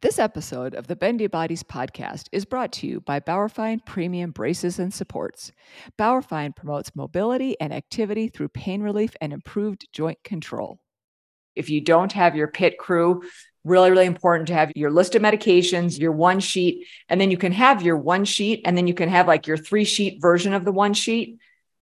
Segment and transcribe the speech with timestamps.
[0.00, 4.78] This episode of the Bendy Bodies podcast is brought to you by Bauerfeind Premium Braces
[4.78, 5.50] and Supports.
[5.98, 10.78] Bauerfeind promotes mobility and activity through pain relief and improved joint control.
[11.56, 13.24] If you don't have your pit crew,
[13.64, 17.36] really, really important to have your list of medications, your one sheet, and then you
[17.36, 20.54] can have your one sheet, and then you can have like your three sheet version
[20.54, 21.40] of the one sheet.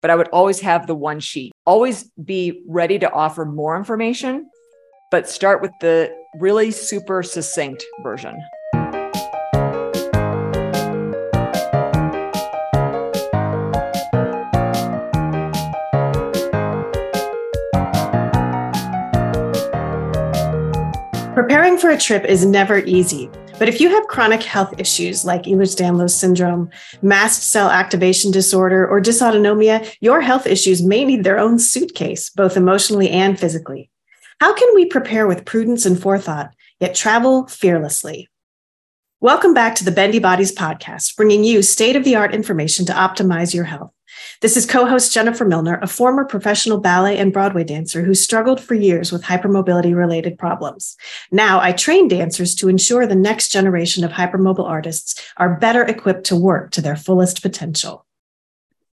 [0.00, 1.50] But I would always have the one sheet.
[1.64, 4.48] Always be ready to offer more information
[5.10, 8.36] but start with the really super succinct version.
[21.34, 25.44] Preparing for a trip is never easy, but if you have chronic health issues like
[25.44, 26.68] Ehlers-Danlos syndrome,
[27.02, 32.56] mast cell activation disorder, or dysautonomia, your health issues may need their own suitcase, both
[32.56, 33.90] emotionally and physically.
[34.38, 38.28] How can we prepare with prudence and forethought, yet travel fearlessly?
[39.18, 42.92] Welcome back to the Bendy Bodies podcast, bringing you state of the art information to
[42.92, 43.92] optimize your health.
[44.42, 48.60] This is co host Jennifer Milner, a former professional ballet and Broadway dancer who struggled
[48.60, 50.98] for years with hypermobility related problems.
[51.32, 56.24] Now I train dancers to ensure the next generation of hypermobile artists are better equipped
[56.24, 58.04] to work to their fullest potential.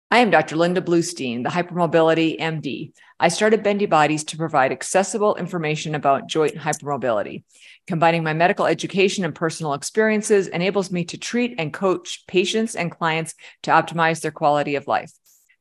[0.09, 0.55] I am Dr.
[0.55, 2.93] Linda Bluestein, the Hypermobility MD.
[3.19, 7.43] I started Bendy Bodies to provide accessible information about joint hypermobility.
[7.87, 12.91] Combining my medical education and personal experiences enables me to treat and coach patients and
[12.91, 15.11] clients to optimize their quality of life.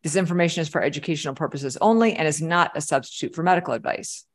[0.03, 4.27] This information is for educational purposes only and is not a substitute for medical advice.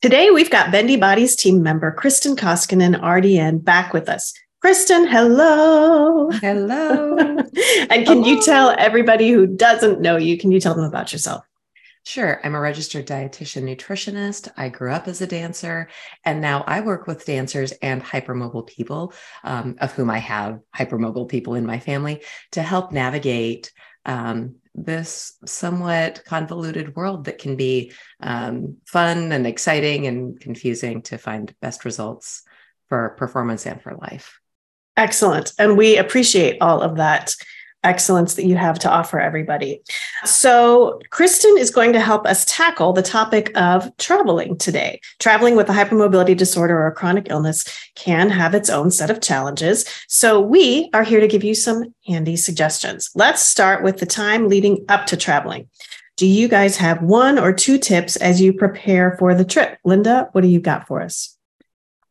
[0.00, 4.32] Today, we've got Bendy Bodies team member Kristin Koskinen, RDN, back with us.
[4.64, 6.30] Kristin, hello.
[6.30, 7.16] Hello.
[7.90, 11.44] and can you tell everybody who doesn't know you, can you tell them about yourself?
[12.06, 12.38] Sure.
[12.44, 14.50] I'm a registered dietitian nutritionist.
[14.58, 15.88] I grew up as a dancer,
[16.22, 21.30] and now I work with dancers and hypermobile people, um, of whom I have hypermobile
[21.30, 23.72] people in my family, to help navigate
[24.04, 31.16] um, this somewhat convoluted world that can be um, fun and exciting and confusing to
[31.16, 32.42] find best results
[32.90, 34.40] for performance and for life.
[34.94, 35.52] Excellent.
[35.58, 37.34] And we appreciate all of that
[37.84, 39.80] excellence that you have to offer everybody.
[40.24, 45.00] So, Kristin is going to help us tackle the topic of traveling today.
[45.18, 49.20] Traveling with a hypermobility disorder or a chronic illness can have its own set of
[49.20, 49.84] challenges.
[50.08, 53.10] So, we are here to give you some handy suggestions.
[53.14, 55.68] Let's start with the time leading up to traveling.
[56.16, 59.78] Do you guys have one or two tips as you prepare for the trip?
[59.84, 61.36] Linda, what do you got for us?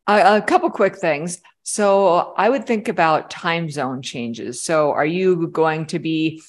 [0.07, 1.41] a couple quick things.
[1.63, 4.61] So I would think about time zone changes.
[4.61, 6.43] So are you going to be,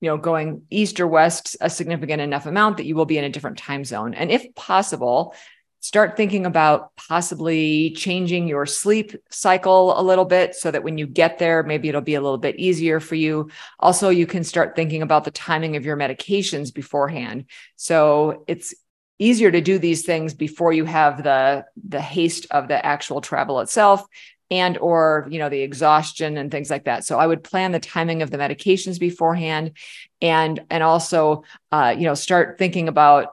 [0.00, 3.24] you know, going east or west a significant enough amount that you will be in
[3.24, 4.14] a different time zone?
[4.14, 5.34] And if possible,
[5.80, 11.06] start thinking about possibly changing your sleep cycle a little bit so that when you
[11.06, 13.50] get there, maybe it'll be a little bit easier for you.
[13.78, 17.44] Also, you can start thinking about the timing of your medications beforehand.
[17.76, 18.72] So it's
[19.18, 23.60] easier to do these things before you have the the haste of the actual travel
[23.60, 24.06] itself
[24.50, 27.04] and or you know the exhaustion and things like that.
[27.04, 29.72] So i would plan the timing of the medications beforehand
[30.20, 33.28] and and also uh, you know start thinking about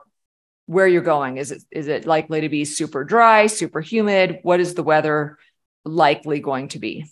[0.66, 1.36] where you're going.
[1.36, 4.40] Is it is it likely to be super dry super humid?
[4.42, 5.38] What is the weather
[5.84, 7.06] likely going to be?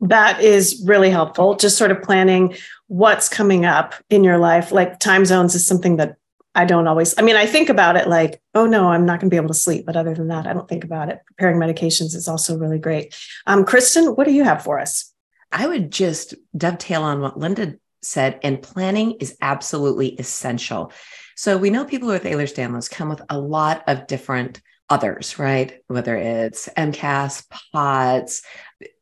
[0.00, 1.54] That is really helpful.
[1.54, 2.56] Just sort of planning
[2.88, 4.72] what's coming up in your life.
[4.72, 6.16] Like time zones is something that
[6.54, 9.30] I don't always, I mean, I think about it like, oh no, I'm not going
[9.30, 9.86] to be able to sleep.
[9.86, 11.20] But other than that, I don't think about it.
[11.26, 13.16] Preparing medications is also really great.
[13.46, 15.12] Um, Kristin, what do you have for us?
[15.50, 20.92] I would just dovetail on what Linda said, and planning is absolutely essential.
[21.36, 24.60] So we know people with Ehlers-Danlos come with a lot of different
[24.90, 25.80] others, right?
[25.86, 28.42] Whether it's MCAS, POTS,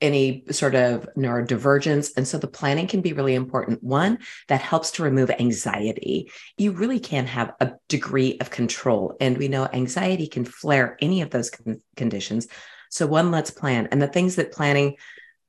[0.00, 2.10] any sort of neurodivergence.
[2.16, 3.82] And so the planning can be really important.
[3.82, 4.18] One,
[4.48, 6.30] that helps to remove anxiety.
[6.56, 9.16] You really can have a degree of control.
[9.20, 12.48] And we know anxiety can flare any of those con- conditions.
[12.90, 13.88] So, one, let's plan.
[13.90, 14.96] And the things that planning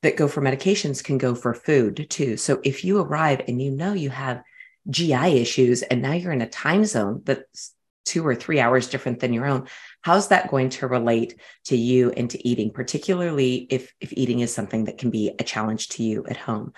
[0.01, 2.37] that go for medications can go for food too.
[2.37, 4.43] So, if you arrive and you know you have
[4.89, 7.73] GI issues and now you're in a time zone that's
[8.05, 9.67] two or three hours different than your own,
[10.01, 14.53] how's that going to relate to you and to eating particularly if if eating is
[14.53, 16.73] something that can be a challenge to you at home?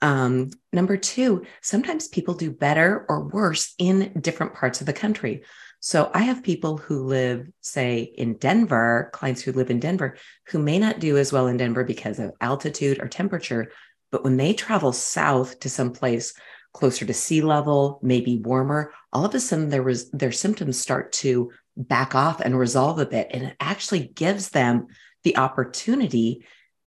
[0.00, 5.44] Um, number two sometimes people do better or worse in different parts of the country.
[5.84, 10.16] So i have people who live say in denver clients who live in denver
[10.46, 13.72] who may not do as well in denver because of altitude or temperature
[14.12, 16.34] but when they travel south to some place
[16.72, 21.10] closer to sea level maybe warmer all of a sudden there was their symptoms start
[21.12, 23.28] to back off and resolve a bit.
[23.30, 24.88] And it actually gives them
[25.24, 26.44] the opportunity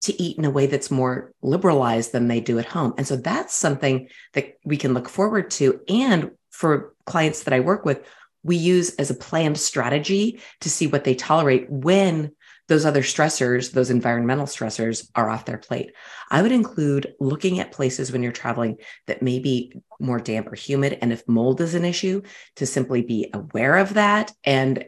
[0.02, 2.94] to eat in a way that's more liberalized than they do at home.
[2.96, 5.80] And so that's something that we can look forward to.
[5.88, 8.06] And for clients that I work with,
[8.44, 12.32] we use as a planned strategy to see what they tolerate when
[12.68, 15.92] those other stressors, those environmental stressors are off their plate.
[16.30, 18.76] I would include looking at places when you're traveling
[19.06, 20.98] that may be more damp or humid.
[21.00, 22.22] And if mold is an issue,
[22.56, 24.84] to simply be aware of that and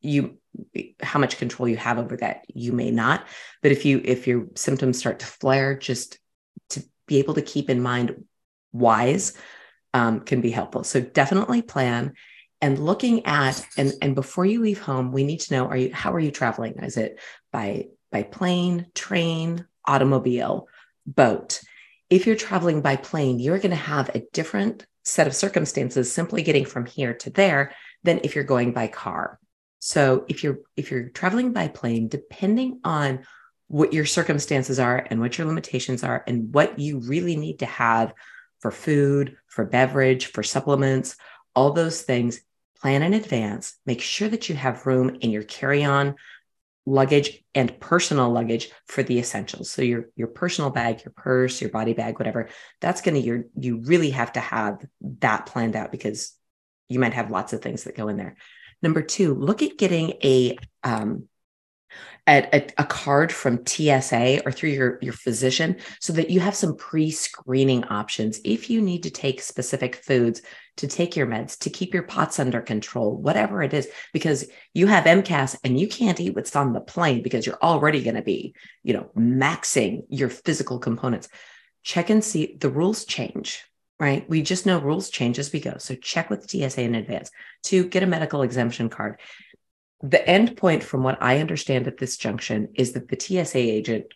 [0.00, 0.38] you
[1.02, 3.26] how much control you have over that you may not
[3.62, 6.18] but if you if your symptoms start to flare just
[6.70, 8.24] to be able to keep in mind
[8.72, 9.36] whys
[9.92, 12.14] um, can be helpful so definitely plan
[12.60, 15.92] and looking at and and before you leave home we need to know are you
[15.92, 16.74] how are you traveling?
[16.82, 17.18] Is it
[17.52, 20.68] by by plane train automobile
[21.06, 21.60] boat?
[22.08, 26.42] If you're traveling by plane you're going to have a different set of circumstances simply
[26.42, 27.72] getting from here to there
[28.02, 29.38] than if you're going by car.
[29.78, 33.24] So if you're if you're traveling by plane depending on
[33.68, 37.66] what your circumstances are and what your limitations are and what you really need to
[37.66, 38.14] have
[38.60, 41.16] for food for beverage for supplements
[41.54, 42.40] all those things
[42.80, 46.14] plan in advance make sure that you have room in your carry-on
[46.86, 49.70] luggage and personal luggage for the essentials.
[49.70, 52.48] So your your personal bag your purse your body bag whatever
[52.80, 54.84] that's going to your you really have to have
[55.20, 56.32] that planned out because
[56.88, 58.36] you might have lots of things that go in there.
[58.82, 61.28] Number two look at getting a um,
[62.28, 66.76] a, a, card from TSA or through your, your physician so that you have some
[66.76, 70.42] pre screening options if you need to take specific foods
[70.76, 74.86] to take your meds, to keep your POTS under control, whatever it is, because you
[74.86, 78.22] have MCAS and you can't eat what's on the plane because you're already going to
[78.22, 81.28] be, you know, maxing your physical components.
[81.82, 83.64] Check and see the rules change
[83.98, 84.28] right?
[84.28, 85.78] We just know rules change as we go.
[85.78, 87.30] So check with TSA in advance
[87.64, 89.18] to get a medical exemption card
[90.02, 94.06] the end point, from what I understand at this junction, is that the TSA agent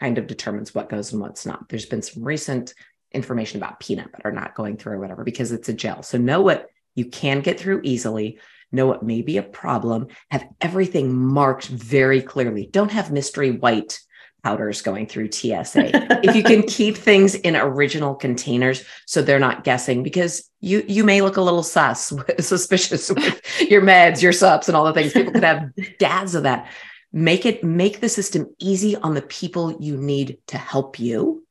[0.00, 1.68] kind of determines what goes and what's not.
[1.68, 2.74] There's been some recent
[3.12, 6.02] information about peanut butter not going through or whatever because it's a gel.
[6.02, 8.38] So know what you can get through easily,
[8.72, 12.68] know what may be a problem, have everything marked very clearly.
[12.70, 14.00] Don't have mystery white
[14.42, 16.24] powders going through TSA.
[16.24, 21.04] if you can keep things in original containers so they're not guessing because you you
[21.04, 25.12] may look a little sus suspicious with your meds, your sups and all the things
[25.12, 26.68] people could have dads of that.
[27.12, 31.44] Make it make the system easy on the people you need to help you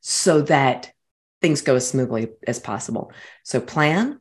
[0.00, 0.92] so that
[1.40, 3.12] things go as smoothly as possible.
[3.42, 4.20] So plan,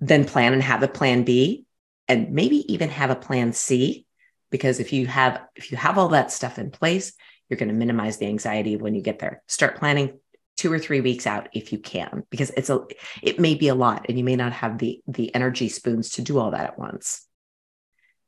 [0.00, 1.64] then plan and have a plan B
[2.06, 4.06] and maybe even have a plan C
[4.50, 7.12] because if you have if you have all that stuff in place
[7.48, 9.42] you're going to minimize the anxiety when you get there.
[9.46, 10.18] Start planning
[10.56, 12.80] two or three weeks out if you can because it's a
[13.22, 16.22] it may be a lot and you may not have the the energy spoons to
[16.22, 17.26] do all that at once.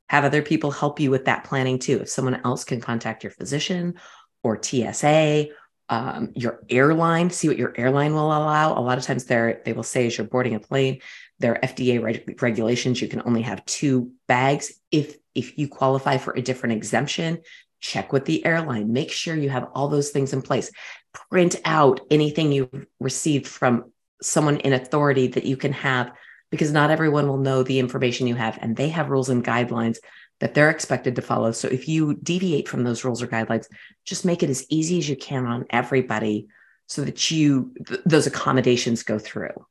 [0.09, 1.99] Have other people help you with that planning too.
[2.01, 3.95] If someone else can contact your physician
[4.43, 5.47] or tsa
[5.89, 8.77] um, your airline see what your airline will allow.
[8.77, 10.99] A lot of times they they will say as you're boarding a plane?
[11.39, 13.01] There are fda reg- regulations.
[13.01, 14.73] You can only have two bags.
[14.91, 17.39] If if you qualify for a different exemption
[17.79, 20.71] check with the airline, make sure you have all those things in place.
[21.29, 23.91] Print out anything you've received from
[24.21, 26.11] someone in authority that you can have,
[26.49, 29.97] because not everyone will know the information you have, and they have rules and guidelines
[30.39, 31.51] that they're expected to follow.
[31.51, 33.65] So if you deviate from those rules or guidelines,
[34.05, 36.47] just make it as easy as you can on everybody
[36.87, 39.65] so that you th- those accommodations go through.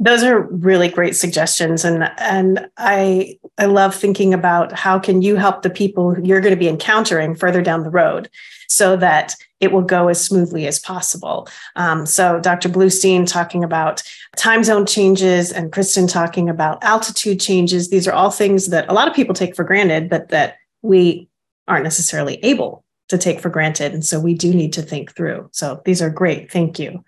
[0.00, 5.36] Those are really great suggestions, and and I I love thinking about how can you
[5.36, 8.28] help the people you're going to be encountering further down the road,
[8.68, 11.48] so that it will go as smoothly as possible.
[11.76, 12.68] Um, so Dr.
[12.68, 14.02] Bluestein talking about
[14.36, 17.88] time zone changes, and Kristin talking about altitude changes.
[17.88, 21.28] These are all things that a lot of people take for granted, but that we
[21.68, 25.48] aren't necessarily able to take for granted, and so we do need to think through.
[25.52, 26.50] So these are great.
[26.50, 27.04] Thank you.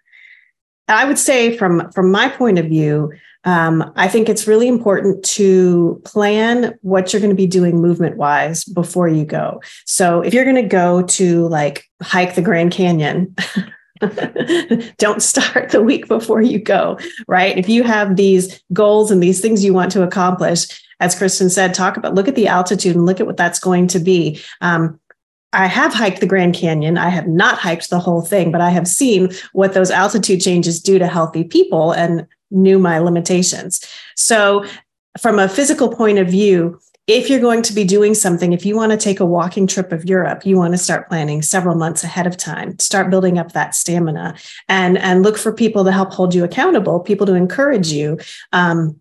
[0.88, 3.12] I would say from from my point of view,
[3.44, 8.16] um, I think it's really important to plan what you're going to be doing movement
[8.16, 9.60] wise before you go.
[9.84, 13.34] So if you're going to go to like hike the Grand Canyon.
[14.98, 17.56] don't start the week before you go, right?
[17.56, 20.66] If you have these goals and these things you want to accomplish,
[21.00, 23.86] as Kristin said, talk about look at the altitude and look at what that's going
[23.88, 24.40] to be.
[24.60, 25.00] Um,
[25.56, 26.98] I have hiked the Grand Canyon.
[26.98, 30.80] I have not hiked the whole thing, but I have seen what those altitude changes
[30.80, 33.84] do to healthy people and knew my limitations.
[34.16, 34.66] So,
[35.18, 38.76] from a physical point of view, if you're going to be doing something, if you
[38.76, 42.04] want to take a walking trip of Europe, you want to start planning several months
[42.04, 44.34] ahead of time, start building up that stamina
[44.68, 48.18] and, and look for people to help hold you accountable, people to encourage you.
[48.52, 49.00] Um,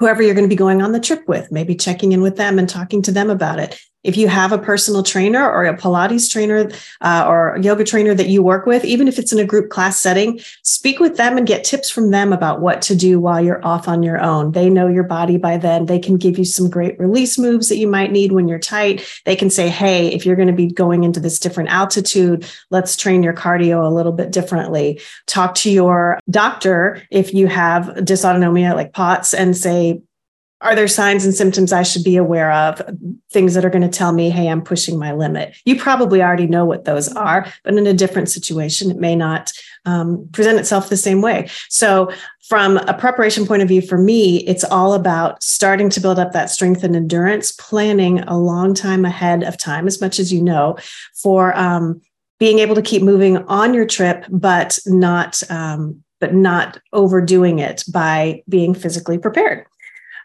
[0.00, 2.58] whoever you're going to be going on the trip with, maybe checking in with them
[2.58, 3.80] and talking to them about it.
[4.04, 8.14] If you have a personal trainer or a Pilates trainer uh, or a yoga trainer
[8.14, 11.36] that you work with, even if it's in a group class setting, speak with them
[11.36, 14.52] and get tips from them about what to do while you're off on your own.
[14.52, 15.86] They know your body by then.
[15.86, 19.04] They can give you some great release moves that you might need when you're tight.
[19.24, 22.96] They can say, hey, if you're going to be going into this different altitude, let's
[22.96, 25.00] train your cardio a little bit differently.
[25.26, 30.00] Talk to your doctor if you have dysautonomia like POTS and say,
[30.60, 32.82] are there signs and symptoms I should be aware of?
[33.30, 35.56] Things that are going to tell me, hey, I'm pushing my limit.
[35.64, 39.52] You probably already know what those are, but in a different situation, it may not
[39.84, 41.48] um, present itself the same way.
[41.68, 42.12] So,
[42.48, 46.32] from a preparation point of view, for me, it's all about starting to build up
[46.32, 50.42] that strength and endurance, planning a long time ahead of time, as much as you
[50.42, 50.78] know,
[51.14, 52.00] for um,
[52.40, 55.42] being able to keep moving on your trip, but not.
[55.50, 59.64] Um, but not overdoing it by being physically prepared.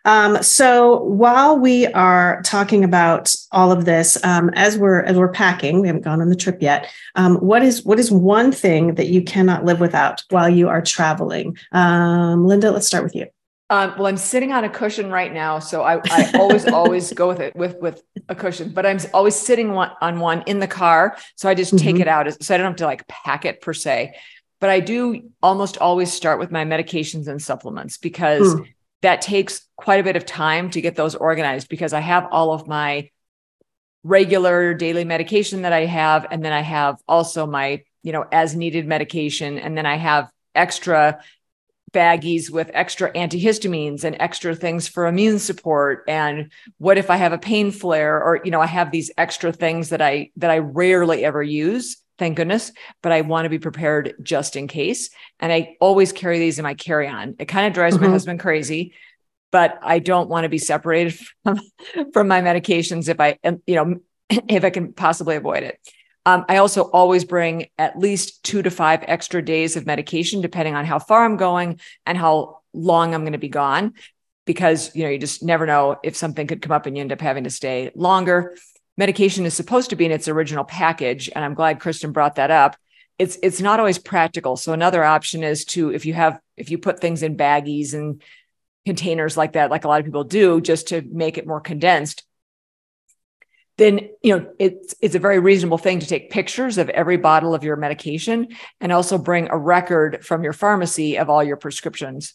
[0.05, 5.31] Um, so while we are talking about all of this, um, as we're as we're
[5.31, 6.89] packing, we haven't gone on the trip yet.
[7.15, 10.81] Um, what is what is one thing that you cannot live without while you are
[10.81, 11.57] traveling?
[11.72, 13.27] Um, Linda, let's start with you.
[13.69, 17.29] Um, well, I'm sitting on a cushion right now, so I, I always always go
[17.29, 18.69] with it with with a cushion.
[18.69, 21.83] But I'm always sitting one, on one in the car, so I just mm-hmm.
[21.83, 24.15] take it out, so I don't have to like pack it per se.
[24.60, 28.55] But I do almost always start with my medications and supplements because.
[28.55, 28.67] Mm
[29.03, 32.53] that takes quite a bit of time to get those organized because I have all
[32.53, 33.10] of my
[34.03, 36.25] regular daily medication that I have.
[36.31, 39.60] And then I have also my, you know, as needed medication.
[39.60, 41.22] And then I have extra
[41.91, 47.33] baggies with extra antihistamines and extra things for immune support and what if i have
[47.33, 50.57] a pain flare or you know i have these extra things that i that i
[50.57, 55.10] rarely ever use thank goodness, but I want to be prepared just in case.
[55.39, 57.36] And I always carry these in my carry on.
[57.39, 58.05] It kind of drives mm-hmm.
[58.05, 58.93] my husband crazy,
[59.51, 61.60] but I don't want to be separated from,
[62.13, 63.96] from my medications if I, you know,
[64.48, 65.79] if I can possibly avoid it.
[66.25, 70.74] Um, I also always bring at least two to five extra days of medication, depending
[70.74, 73.93] on how far I'm going and how long I'm going to be gone,
[74.46, 77.12] because you know you just never know if something could come up and you end
[77.12, 78.55] up having to stay longer
[78.98, 82.52] medication is supposed to be in its original package and i'm glad kristin brought that
[82.52, 82.76] up.
[83.20, 84.58] It's it's not always practical.
[84.58, 88.22] So another option is to if you have if you put things in baggies and
[88.86, 92.24] containers like that like a lot of people do just to make it more condensed
[93.78, 97.56] then you know it's it's a very reasonable thing to take pictures of every bottle
[97.56, 98.48] of your medication
[98.80, 102.34] and also bring a record from your pharmacy of all your prescriptions.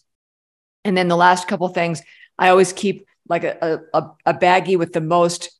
[0.84, 2.02] And then the last couple things
[2.38, 5.50] i always keep like a, a, a baggie with the most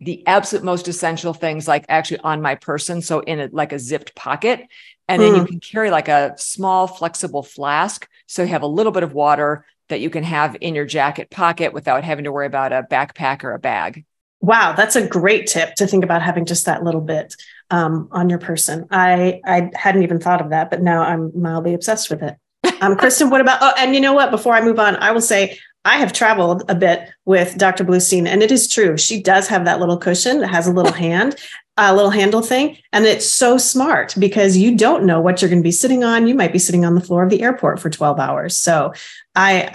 [0.00, 3.78] the absolute most essential things like actually on my person so in a, like a
[3.78, 4.66] zipped pocket
[5.08, 5.38] and then mm.
[5.38, 9.14] you can carry like a small flexible flask so you have a little bit of
[9.14, 12.82] water that you can have in your jacket pocket without having to worry about a
[12.90, 14.04] backpack or a bag
[14.40, 17.34] wow that's a great tip to think about having just that little bit
[17.70, 21.72] um, on your person i i hadn't even thought of that but now i'm mildly
[21.72, 22.36] obsessed with it
[22.80, 23.58] um, Kristin, what about?
[23.62, 24.30] Oh, and you know what?
[24.30, 27.84] Before I move on, I will say I have traveled a bit with Dr.
[27.84, 28.96] Bluestein, and it is true.
[28.96, 31.36] She does have that little cushion that has a little hand,
[31.76, 32.76] a little handle thing.
[32.92, 36.26] And it's so smart because you don't know what you're going to be sitting on.
[36.26, 38.56] You might be sitting on the floor of the airport for 12 hours.
[38.56, 38.94] So
[39.36, 39.70] I,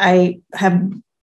[0.52, 0.84] I have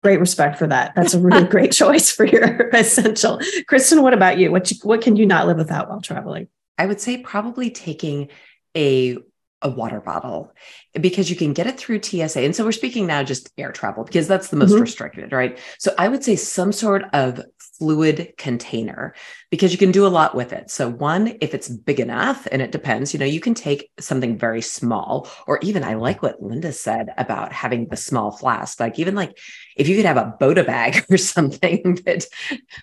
[0.02, 0.92] great respect for that.
[0.96, 3.38] That's a really great choice for your essential.
[3.70, 4.50] Kristin, what about you?
[4.50, 6.48] What, you, what can you not live without while traveling?
[6.78, 8.28] I would say probably taking
[8.76, 9.18] a
[9.64, 10.52] a water bottle
[11.00, 12.40] because you can get it through TSA.
[12.40, 14.82] And so we're speaking now just air travel because that's the most mm-hmm.
[14.82, 15.58] restricted, right?
[15.78, 17.40] So I would say some sort of
[17.78, 19.14] fluid container
[19.50, 20.70] because you can do a lot with it.
[20.70, 24.38] So one, if it's big enough and it depends, you know, you can take something
[24.38, 28.78] very small or even I like what Linda said about having the small flask.
[28.78, 29.36] Like even like
[29.76, 32.26] if you could have a Bota bag or something that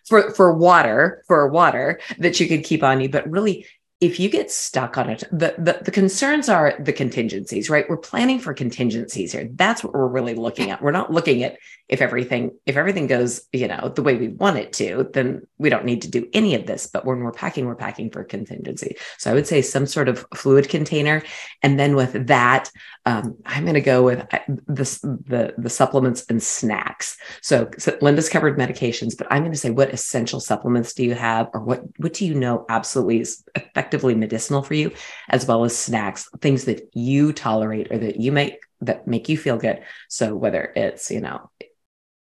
[0.08, 3.68] for for water, for water that you could keep on you, but really
[4.02, 7.88] if you get stuck on it, the, the, the concerns are the contingencies, right?
[7.88, 9.48] We're planning for contingencies here.
[9.54, 10.82] That's what we're really looking at.
[10.82, 11.58] We're not looking at
[11.92, 15.70] if everything if everything goes you know the way we want it to then we
[15.70, 16.88] don't need to do any of this.
[16.88, 18.96] But when we're packing we're packing for contingency.
[19.18, 21.22] So i would say some sort of fluid container.
[21.62, 22.72] And then with that
[23.06, 27.18] um, i'm going to go with uh, the the supplements and snacks.
[27.42, 31.14] So, so linda's covered medications but i'm going to say what essential supplements do you
[31.14, 34.92] have or what what do you know absolutely is effectively medicinal for you
[35.30, 39.38] as well as snacks things that you tolerate or that you make that make you
[39.38, 39.82] feel good.
[40.10, 41.50] So whether it's you know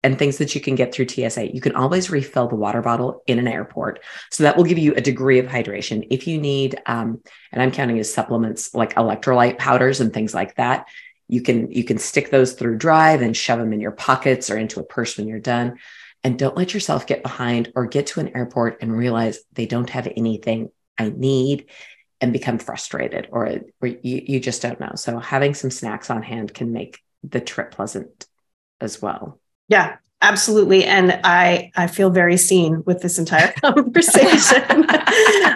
[0.03, 1.53] and things that you can get through TSA.
[1.53, 3.99] You can always refill the water bottle in an airport.
[4.31, 6.07] So that will give you a degree of hydration.
[6.09, 10.55] If you need, um, and I'm counting as supplements like electrolyte powders and things like
[10.55, 10.87] that,
[11.27, 14.57] You can you can stick those through drive and shove them in your pockets or
[14.57, 15.77] into a purse when you're done.
[16.23, 19.89] And don't let yourself get behind or get to an airport and realize they don't
[19.89, 21.67] have anything I need
[22.19, 24.91] and become frustrated or, or you, you just don't know.
[24.95, 28.27] So having some snacks on hand can make the trip pleasant
[28.79, 29.39] as well.
[29.67, 30.85] Yeah, absolutely.
[30.85, 34.87] And i i feel very seen with this entire conversation.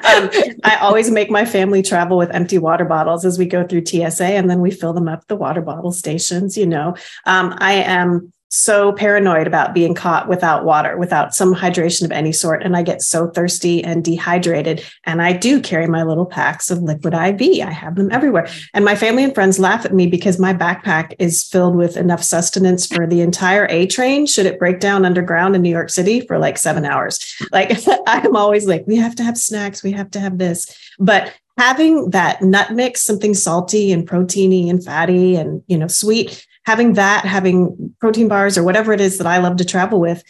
[0.06, 0.30] Um,
[0.64, 4.24] i always make my family travel with empty water bottles as we go through tsa
[4.24, 6.96] and then we fill them up the water bottle stations you know.
[7.26, 12.32] Um, i am so paranoid about being caught without water, without some hydration of any
[12.32, 12.64] sort.
[12.64, 14.82] And I get so thirsty and dehydrated.
[15.04, 17.68] And I do carry my little packs of liquid IV.
[17.68, 18.48] I have them everywhere.
[18.74, 22.24] And my family and friends laugh at me because my backpack is filled with enough
[22.24, 26.22] sustenance for the entire A train, should it break down underground in New York City
[26.22, 27.36] for like seven hours.
[27.52, 30.74] Like I'm always like, we have to have snacks, we have to have this.
[30.98, 36.46] But having that nut mix, something salty and proteiny and fatty and you know sweet,
[36.66, 40.24] having that, having protein bars or whatever it is that I love to travel with,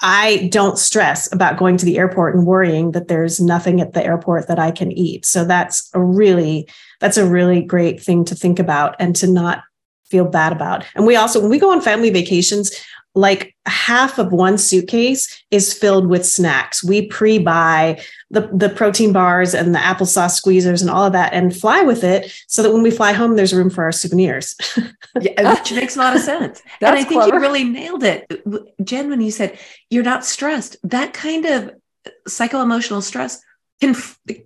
[0.00, 4.04] I don't stress about going to the airport and worrying that there's nothing at the
[4.04, 5.26] airport that I can eat.
[5.26, 6.68] So that's a really
[7.00, 9.62] that's a really great thing to think about and to not
[10.04, 10.84] feel bad about.
[10.94, 12.72] And we also when we go on family vacations,
[13.14, 16.84] like half of one suitcase is filled with snacks.
[16.84, 18.00] We pre-buy
[18.30, 22.04] the, the protein bars and the applesauce squeezers and all of that and fly with
[22.04, 24.54] it so that when we fly home, there's room for our souvenirs.
[25.20, 26.62] yeah, which makes a lot of sense.
[26.80, 27.36] and I think clever.
[27.36, 28.30] you really nailed it.
[28.84, 29.58] Jen, when you said
[29.90, 31.72] you're not stressed, that kind of
[32.26, 33.42] psycho emotional stress
[33.80, 33.94] can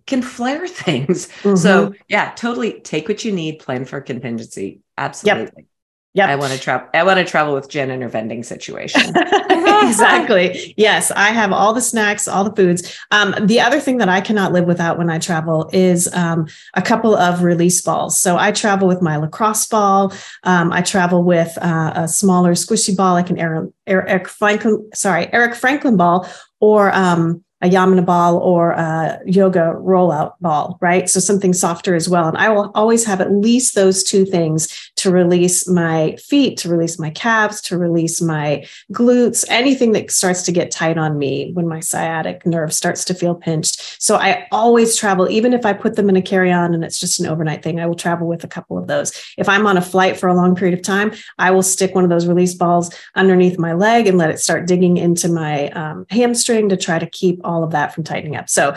[0.07, 1.29] can flare things.
[1.29, 1.57] Mm-hmm.
[1.57, 4.81] So yeah, totally take what you need, plan for contingency.
[4.97, 5.53] Absolutely.
[5.57, 5.67] Yep.
[6.15, 6.89] Yeah, I want to travel.
[6.93, 9.01] I want to travel with Jen in her vending situation.
[9.17, 10.75] exactly.
[10.77, 12.99] Yes, I have all the snacks, all the foods.
[13.11, 16.83] Um, the other thing that I cannot live without when I travel is um, a
[16.83, 18.19] couple of release balls.
[18.19, 20.13] So I travel with my lacrosse ball.
[20.43, 24.91] Um, I travel with uh, a smaller squishy ball, like an Eric, Eric Franklin.
[24.93, 26.29] Sorry, Eric Franklin ball,
[26.61, 31.09] or um, a Yamuna ball or a yoga rollout ball, right?
[31.09, 32.27] So something softer as well.
[32.27, 36.69] And I will always have at least those two things to release my feet, to
[36.69, 41.51] release my calves, to release my glutes, anything that starts to get tight on me
[41.55, 44.01] when my sciatic nerve starts to feel pinched.
[44.01, 47.01] So I always travel, even if I put them in a carry on and it's
[47.01, 49.13] just an overnight thing, I will travel with a couple of those.
[49.37, 52.05] If I'm on a flight for a long period of time, I will stick one
[52.05, 56.07] of those release balls underneath my leg and let it start digging into my um,
[56.11, 58.49] hamstring to try to keep all of that from tightening up.
[58.49, 58.77] So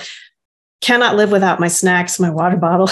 [0.81, 2.89] cannot live without my snacks, my water bottle,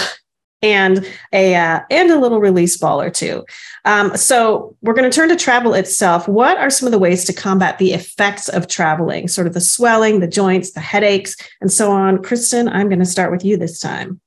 [0.64, 3.44] and a uh, and a little release ball or two.
[3.84, 6.26] Um, so we're going to turn to travel itself.
[6.26, 9.60] What are some of the ways to combat the effects of traveling, sort of the
[9.60, 12.18] swelling, the joints, the headaches, and so on?
[12.18, 14.20] Kristin, I'm going to start with you this time.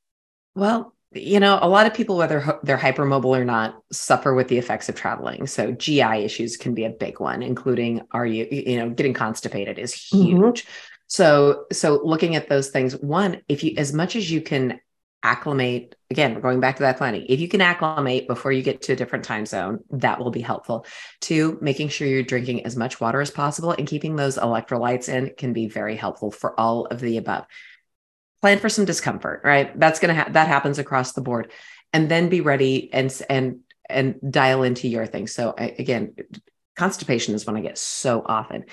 [0.56, 4.60] Well, you know, a lot of people, whether they're hypermobile or not, suffer with the
[4.60, 5.48] effects of traveling.
[5.48, 9.80] So GI issues can be a big one, including are you, you know, getting constipated
[9.80, 10.24] is mm-hmm.
[10.24, 10.64] huge.
[10.64, 10.72] Mm-hmm.
[11.08, 14.80] So, so looking at those things, one, if you, as much as you can
[15.24, 17.26] acclimate, again, we're going back to that planning.
[17.28, 20.42] If you can acclimate before you get to a different time zone, that will be
[20.42, 20.86] helpful.
[21.20, 25.34] Two, making sure you're drinking as much water as possible and keeping those electrolytes in
[25.38, 27.46] can be very helpful for all of the above.
[28.42, 29.78] Plan for some discomfort, right?
[29.78, 31.52] That's going to, ha- that happens across the board.
[31.92, 35.28] And then be ready and, and, and dial into your thing.
[35.28, 36.14] So again,
[36.78, 38.66] constipation is one I get so often.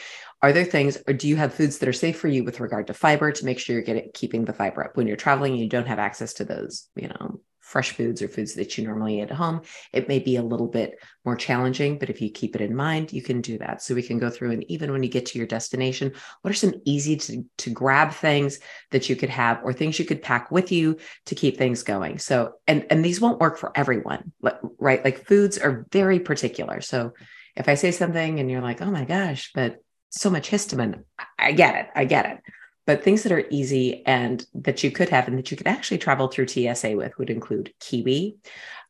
[0.44, 2.88] Are there things, or do you have foods that are safe for you with regard
[2.88, 5.62] to fiber to make sure you're getting keeping the fiber up when you're traveling and
[5.62, 9.20] you don't have access to those, you know, fresh foods or foods that you normally
[9.20, 9.62] eat at home?
[9.94, 13.11] It may be a little bit more challenging, but if you keep it in mind,
[13.11, 13.80] you can do that.
[13.80, 16.54] So we can go through and even when you get to your destination, what are
[16.54, 18.59] some easy to, to grab things
[18.90, 22.18] that you could have or things you could pack with you to keep things going?
[22.18, 24.33] So, and and these won't work for everyone,
[24.78, 25.02] right?
[25.02, 26.83] Like foods are very particular.
[26.83, 27.14] So
[27.57, 29.78] if I say something and you're like, oh my gosh, but
[30.14, 31.05] so much histamine,
[31.38, 31.87] I get it.
[31.94, 32.40] I get it.
[32.87, 35.98] But things that are easy and that you could have and that you could actually
[35.98, 38.37] travel through TSA with would include kiwi,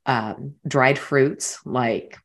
[0.06, 2.18] um, dried fruits like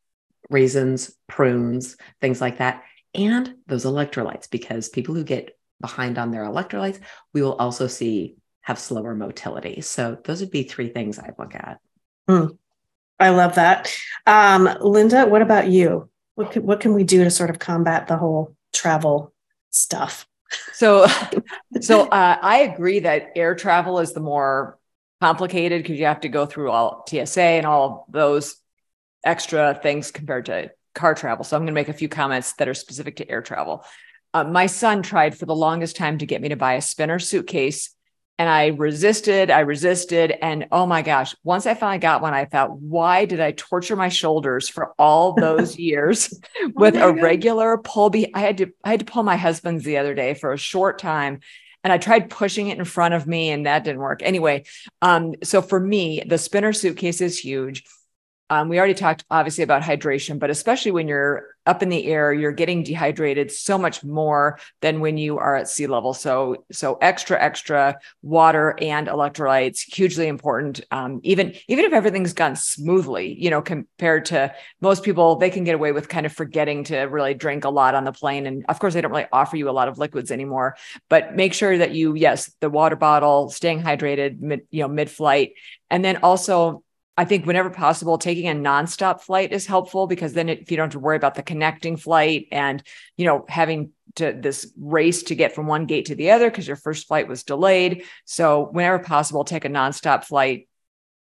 [0.49, 2.83] raisins, prunes, things like that,
[3.13, 6.99] and those electrolytes, because people who get behind on their electrolytes,
[7.33, 9.81] we will also see have slower motility.
[9.81, 11.79] So those would be three things I'd look at.
[12.27, 12.57] Mm,
[13.19, 13.95] I love that.
[14.25, 16.09] Um, Linda, what about you?
[16.39, 19.33] what can, what can we do to sort of combat the whole travel
[19.69, 20.27] stuff?
[20.73, 21.05] So,
[21.81, 24.77] so uh, I agree that air travel is the more
[25.21, 28.55] complicated because you have to go through all TSA and all those
[29.25, 31.43] extra things compared to car travel.
[31.43, 33.83] So I'm going to make a few comments that are specific to air travel.
[34.33, 37.19] Uh, my son tried for the longest time to get me to buy a spinner
[37.19, 37.95] suitcase
[38.39, 40.32] and I resisted, I resisted.
[40.41, 43.97] And oh my gosh, once I finally got one, I thought, why did I torture
[43.97, 46.34] my shoulders for all those years
[46.73, 47.21] with oh a God.
[47.21, 48.10] regular pull?
[48.10, 50.58] Be I had to I had to pull my husband's the other day for a
[50.58, 51.41] short time.
[51.84, 54.21] And I tried pushing it in front of me and that didn't work.
[54.21, 54.65] Anyway,
[55.02, 57.84] um, so for me, the spinner suitcase is huge.
[58.49, 62.34] Um, we already talked obviously about hydration, but especially when you're up in the air,
[62.34, 66.15] you're getting dehydrated so much more than when you are at sea level.
[66.15, 70.82] So, so extra, extra water and electrolytes hugely important.
[70.89, 74.51] Um, even even if everything's gone smoothly, you know, compared to
[74.82, 77.93] most people, they can get away with kind of forgetting to really drink a lot
[77.93, 78.47] on the plane.
[78.47, 80.75] And of course, they don't really offer you a lot of liquids anymore.
[81.08, 85.12] But make sure that you, yes, the water bottle, staying hydrated, mid, you know, mid
[85.12, 85.53] flight,
[85.91, 86.84] and then also
[87.19, 90.86] I think whenever possible, taking a nonstop flight is helpful because then if you don't
[90.86, 92.82] have to worry about the connecting flight and,
[93.17, 96.65] you know, having to this race to get from one gate to the other because
[96.65, 98.05] your first flight was delayed.
[98.23, 100.69] So whenever possible, take a nonstop flight.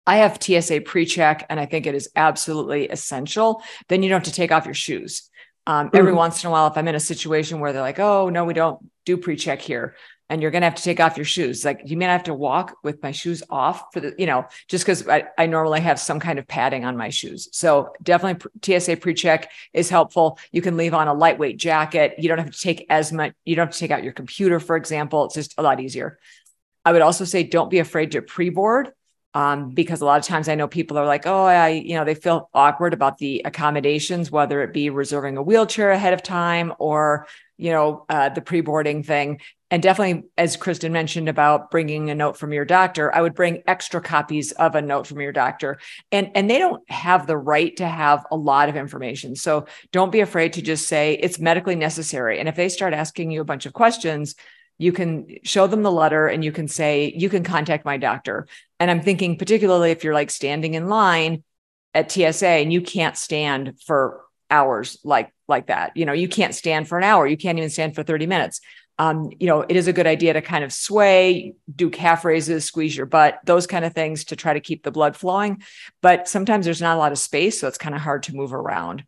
[0.07, 3.63] I have TSA pre-check and I think it is absolutely essential.
[3.91, 5.29] Then you don't have to take off your shoes.
[5.67, 6.17] Um, every mm-hmm.
[6.17, 8.55] once in a while, if I'm in a situation where they're like, oh, no, we
[8.55, 9.97] don't do pre-check here,
[10.31, 11.65] and you're going to have to take off your shoes.
[11.65, 14.85] Like you may have to walk with my shoes off for the, you know, just
[14.85, 17.49] because I, I normally have some kind of padding on my shoes.
[17.53, 20.39] So definitely TSA pre-check is helpful.
[20.51, 22.15] You can leave on a lightweight jacket.
[22.19, 24.61] You don't have to take as much, you don't have to take out your computer,
[24.61, 25.27] for example.
[25.27, 26.19] It's just a lot easier.
[26.85, 28.93] I would also say don't be afraid to pre-board.
[29.37, 32.05] Um, because a lot of times I know people are like, oh, I, you know,
[32.05, 36.73] they feel awkward about the accommodations, whether it be reserving a wheelchair ahead of time
[36.79, 39.41] or, you know, uh, the pre-boarding thing.
[39.71, 43.65] And definitely as kristin mentioned about bringing a note from your doctor i would bring
[43.67, 45.79] extra copies of a note from your doctor.
[46.13, 49.35] And and they don't have the right to have a lot of information.
[49.37, 52.39] So don't be afraid to just say it's medically necessary.
[52.39, 54.35] And if they start asking you a bunch of questions
[54.77, 58.47] you can show them the letter and you can say you can contact my doctor.
[58.81, 61.45] And i'm thinking particularly if you're like standing in line
[61.95, 66.55] at tsa and you can't stand for hours like like that you know you can't
[66.55, 68.61] stand for an hour you can't even stand for 30 minutes
[68.99, 72.65] um, you know, it is a good idea to kind of sway, do calf raises,
[72.65, 75.63] squeeze your butt, those kind of things to try to keep the blood flowing.
[76.01, 78.55] But sometimes there's not a lot of space, so it's kind of hard to move
[78.55, 79.05] around.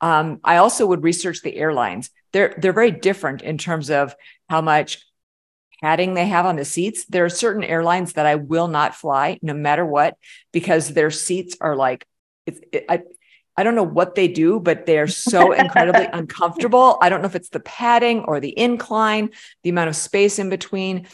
[0.00, 2.10] Um, I also would research the airlines.
[2.32, 4.14] They're they're very different in terms of
[4.48, 5.04] how much
[5.80, 7.04] padding they have on the seats.
[7.06, 10.16] There are certain airlines that I will not fly no matter what
[10.52, 12.06] because their seats are like
[12.46, 13.02] it's it, I,
[13.56, 16.98] I don't know what they do, but they're so incredibly uncomfortable.
[17.00, 19.30] I don't know if it's the padding or the incline,
[19.62, 21.06] the amount of space in between.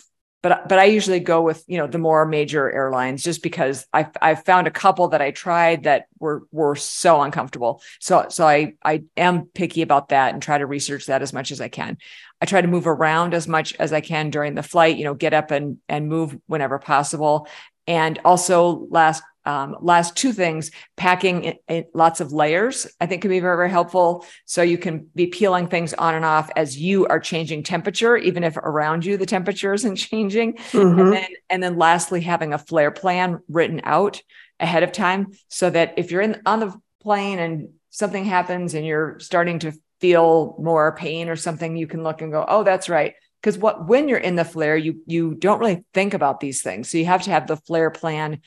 [0.42, 4.08] But, but I usually go with you know the more major airlines just because I
[4.20, 7.80] I found a couple that I tried that were were so uncomfortable.
[8.00, 11.52] So so I I am picky about that and try to research that as much
[11.52, 11.96] as I can.
[12.40, 14.96] I try to move around as much as I can during the flight.
[14.96, 17.46] You know, get up and and move whenever possible.
[17.86, 23.22] And also last um, last two things packing in, in lots of layers i think
[23.22, 24.24] can be very very helpful.
[24.44, 28.44] So you can be peeling things on and off as you are changing temperature even
[28.44, 30.54] if around you the temperature isn't changing.
[30.54, 31.00] Mm-hmm.
[31.00, 34.22] and then and then lastly having a flare plan written out
[34.60, 38.86] ahead of time so that if you're in on the plane and something happens and
[38.86, 42.88] you're starting to feel more pain or something you can look and go oh that's
[42.88, 46.62] right because what when you're in the flare you you don't really think about these
[46.62, 48.40] things so you have to have the flare plan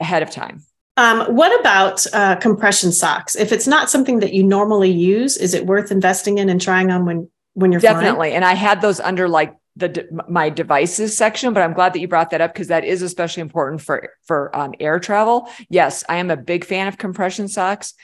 [0.00, 0.62] ahead of time.
[0.96, 3.34] Um, what about uh, compression socks?
[3.34, 6.90] If it's not something that you normally use, is it worth investing in and trying
[6.90, 8.28] on when when you're definitely?
[8.28, 8.34] Flying?
[8.34, 12.06] And I had those under like the my devices section, but I'm glad that you
[12.06, 15.48] brought that up because that is especially important for for um, air travel.
[15.68, 17.94] Yes, I am a big fan of compression socks,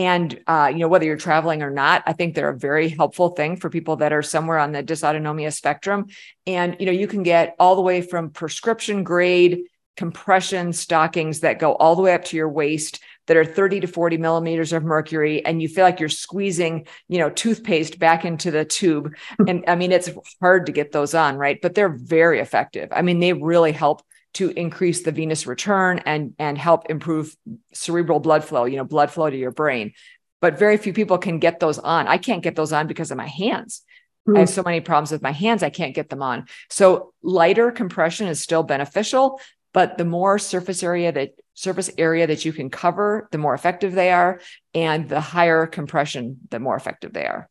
[0.00, 3.30] and uh, you know whether you're traveling or not, I think they're a very helpful
[3.30, 6.06] thing for people that are somewhere on the dysautonomia spectrum.
[6.46, 9.64] And you know you can get all the way from prescription grade
[9.98, 13.86] compression stockings that go all the way up to your waist that are 30 to
[13.86, 18.50] 40 millimeters of mercury and you feel like you're squeezing you know toothpaste back into
[18.50, 19.14] the tube.
[19.46, 20.08] And i mean it's
[20.40, 21.58] hard to get those on right?
[21.60, 22.88] But they're very effective.
[22.90, 24.00] I mean they really help
[24.34, 27.36] to increase the venous return and and help improve
[27.72, 29.92] cerebral blood flow you know blood flow to your brain
[30.40, 33.16] but very few people can get those on i can't get those on because of
[33.16, 33.82] my hands
[34.28, 34.52] I have hmm.
[34.52, 36.44] so many problems with my hands, I can't get them on.
[36.68, 39.40] So, lighter compression is still beneficial,
[39.72, 43.92] but the more surface area that surface area that you can cover the more effective
[43.92, 44.40] they are
[44.74, 47.49] and the higher compression the more effective they are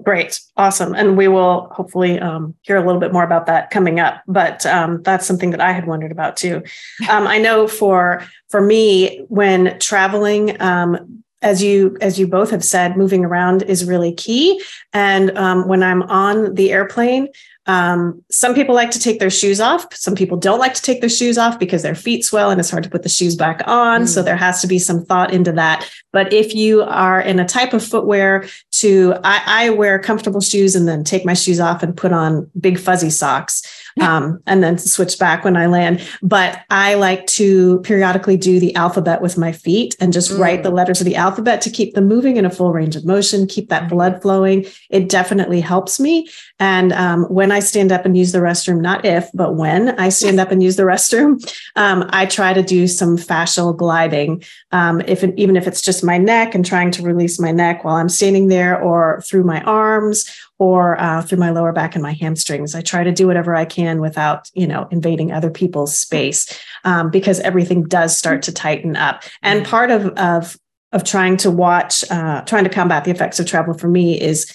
[0.00, 4.00] Great, awesome, and we will hopefully um, hear a little bit more about that coming
[4.00, 4.22] up.
[4.26, 6.62] But um, that's something that I had wondered about too.
[7.10, 12.64] Um, I know for for me, when traveling, um, as you as you both have
[12.64, 14.62] said, moving around is really key.
[14.94, 17.28] And um, when I'm on the airplane,
[17.66, 19.94] Um, some people like to take their shoes off.
[19.94, 22.70] Some people don't like to take their shoes off because their feet swell and it's
[22.70, 24.02] hard to put the shoes back on.
[24.02, 24.08] Mm.
[24.08, 25.88] So there has to be some thought into that.
[26.12, 30.74] But if you are in a type of footwear to, I, I wear comfortable shoes
[30.74, 33.62] and then take my shoes off and put on big fuzzy socks
[34.00, 36.06] um, and then switch back when I land.
[36.22, 40.38] But I like to periodically do the alphabet with my feet and just mm.
[40.38, 40.74] write the mm.
[40.74, 43.68] letters of the alphabet to keep them moving in a full range of motion, keep
[43.68, 44.66] that blood flowing.
[44.90, 46.28] It definitely helps me.
[46.62, 50.10] And um, when I stand up and use the restroom, not if, but when I
[50.10, 51.42] stand up and use the restroom,
[51.76, 54.44] um, I try to do some fascial gliding.
[54.70, 57.82] Um, if it, even if it's just my neck and trying to release my neck
[57.82, 62.02] while I'm standing there, or through my arms, or uh, through my lower back and
[62.02, 62.76] my hamstrings.
[62.76, 66.46] I try to do whatever I can without, you know, invading other people's space
[66.84, 69.24] um, because everything does start to tighten up.
[69.42, 70.56] And part of of
[70.92, 74.54] of trying to watch, uh, trying to combat the effects of travel for me is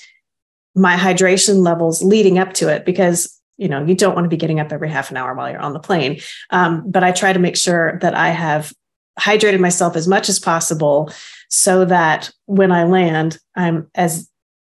[0.78, 4.38] my hydration levels leading up to it because you know you don't want to be
[4.38, 6.22] getting up every half an hour while you're on the plane.
[6.52, 8.74] Um, but i try to make sure that i have
[9.20, 11.12] hydrated myself as much as possible
[11.50, 14.30] so that when i land i'm as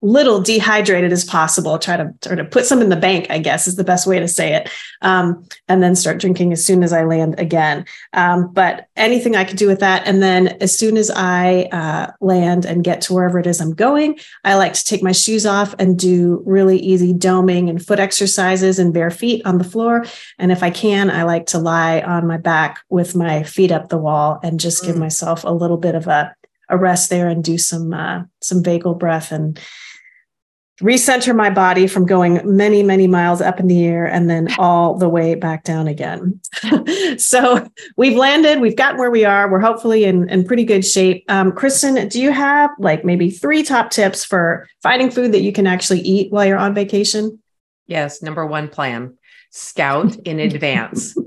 [0.01, 1.77] little dehydrated as possible.
[1.77, 4.19] Try to sort of put some in the bank, I guess is the best way
[4.19, 4.69] to say it.
[5.01, 7.85] Um, and then start drinking as soon as I land again.
[8.13, 10.07] Um, but anything I could do with that.
[10.07, 13.73] And then as soon as I uh, land and get to wherever it is I'm
[13.73, 17.99] going, I like to take my shoes off and do really easy doming and foot
[17.99, 20.05] exercises and bare feet on the floor.
[20.37, 23.89] And if I can, I like to lie on my back with my feet up
[23.89, 24.99] the wall and just give mm.
[24.99, 26.33] myself a little bit of a
[26.69, 29.59] a rest there and do some uh, some vagal breath and
[30.81, 34.97] recenter my body from going many, many miles up in the air and then all
[34.97, 36.39] the way back down again.
[37.17, 39.51] so we've landed, we've gotten where we are.
[39.51, 41.25] We're hopefully in, in pretty good shape.
[41.29, 45.51] Um, Kristin, do you have like maybe three top tips for finding food that you
[45.51, 47.39] can actually eat while you're on vacation?
[47.87, 48.21] Yes.
[48.21, 49.17] Number one plan
[49.51, 51.17] scout in advance.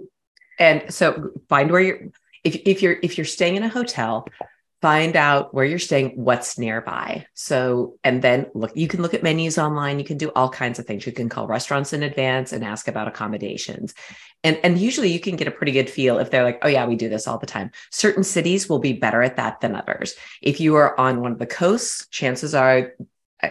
[0.58, 2.00] and so find where you're,
[2.42, 4.26] if, if you're, if you're staying in a hotel,
[4.82, 7.26] find out where you're staying, what's nearby.
[7.34, 9.98] So, and then look, you can look at menus online.
[9.98, 11.06] You can do all kinds of things.
[11.06, 13.94] You can call restaurants in advance and ask about accommodations.
[14.44, 16.86] And, and usually you can get a pretty good feel if they're like, oh, yeah,
[16.86, 17.70] we do this all the time.
[17.90, 20.14] Certain cities will be better at that than others.
[20.42, 22.92] If you are on one of the coasts, chances are
[23.42, 23.48] uh,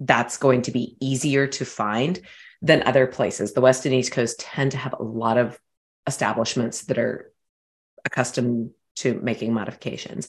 [0.00, 2.20] that's going to be easier to find
[2.62, 3.52] than other places.
[3.52, 5.60] The West and East Coast tend to have a lot of
[6.06, 7.32] establishments that are
[8.06, 10.28] accustomed to making modifications.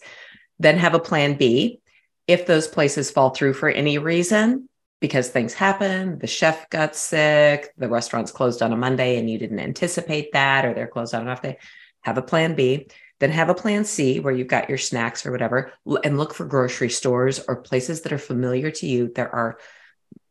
[0.60, 1.80] Then have a plan B.
[2.28, 4.68] If those places fall through for any reason,
[5.00, 9.38] because things happen, the chef got sick, the restaurant's closed on a Monday and you
[9.38, 11.58] didn't anticipate that, or they're closed on an off day,
[12.02, 12.88] have a plan B.
[13.20, 15.72] Then have a plan C where you've got your snacks or whatever,
[16.04, 19.12] and look for grocery stores or places that are familiar to you.
[19.14, 19.58] There are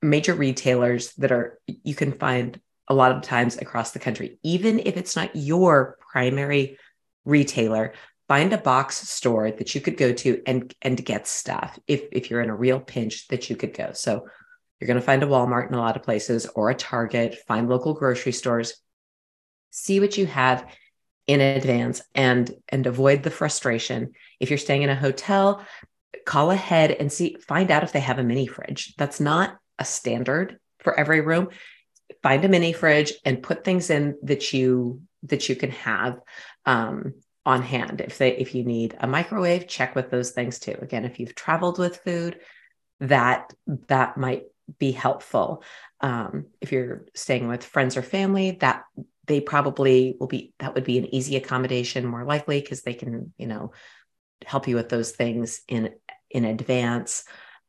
[0.03, 4.81] major retailers that are, you can find a lot of times across the country, even
[4.81, 6.77] if it's not your primary
[7.25, 7.95] retailer,
[8.29, 12.31] find a box store that you could go to and and get stuff if if
[12.31, 13.93] you're in a real pinch that you could go.
[13.93, 14.27] So
[14.81, 17.69] you're going to find a walmart in a lot of places or a target find
[17.69, 18.75] local grocery stores
[19.71, 20.67] see what you have
[21.27, 24.13] in advance and and avoid the frustration.
[24.41, 25.65] If you're staying in a hotel
[26.25, 28.95] call ahead and see find out if they have a mini fridge.
[28.97, 31.49] That's not a standard for every room.
[32.23, 36.21] Find a mini fridge and put things in that you that you can have.
[36.67, 37.15] Um,
[37.47, 40.77] on hand if they if you need a microwave check with those things too.
[40.81, 42.41] Again if you've traveled with food
[43.01, 43.53] that
[43.89, 44.45] that might
[44.79, 45.63] be helpful.
[46.01, 48.85] Um, if you're staying with friends or family that
[49.27, 53.33] they probably will be that would be an easy accommodation more likely because they can
[53.39, 53.73] you know
[54.45, 55.91] help you with those things in
[56.31, 57.25] in advance.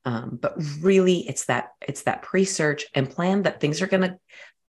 [0.05, 4.19] Um, but really it's that it's that pre-search and plan that things are going to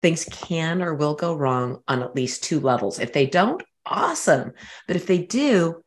[0.03, 2.99] things can or will go wrong on at least two levels.
[2.99, 4.53] If they don't awesome.
[4.87, 5.83] But if they do,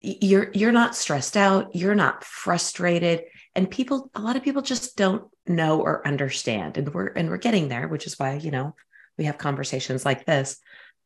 [0.00, 3.24] you're you're not stressed out, you're not frustrated,
[3.54, 7.38] and people a lot of people just don't know or understand, and we're and we're
[7.38, 8.74] getting there, which is why you know
[9.18, 10.58] we have conversations like this.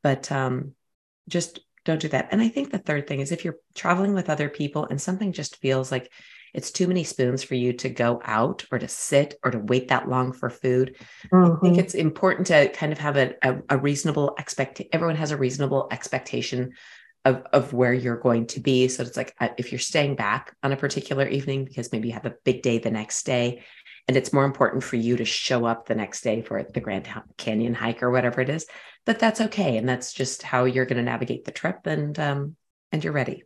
[0.02, 0.74] But um,
[1.28, 2.28] just don't do that.
[2.30, 5.32] And I think the third thing is if you're traveling with other people and something
[5.32, 6.10] just feels like
[6.54, 9.88] it's too many spoons for you to go out or to sit or to wait
[9.88, 10.96] that long for food.
[11.32, 11.36] Mm-hmm.
[11.36, 11.80] I think mm-hmm.
[11.80, 14.82] it's important to kind of have a, a, a reasonable expect.
[14.92, 16.72] Everyone has a reasonable expectation
[17.24, 18.88] of, of where you're going to be.
[18.88, 22.14] So it's like uh, if you're staying back on a particular evening because maybe you
[22.14, 23.62] have a big day the next day,
[24.08, 27.06] and it's more important for you to show up the next day for the Grand
[27.36, 28.66] Canyon hike or whatever it is,
[29.06, 32.56] that that's okay, and that's just how you're going to navigate the trip, and um,
[32.90, 33.44] and you're ready.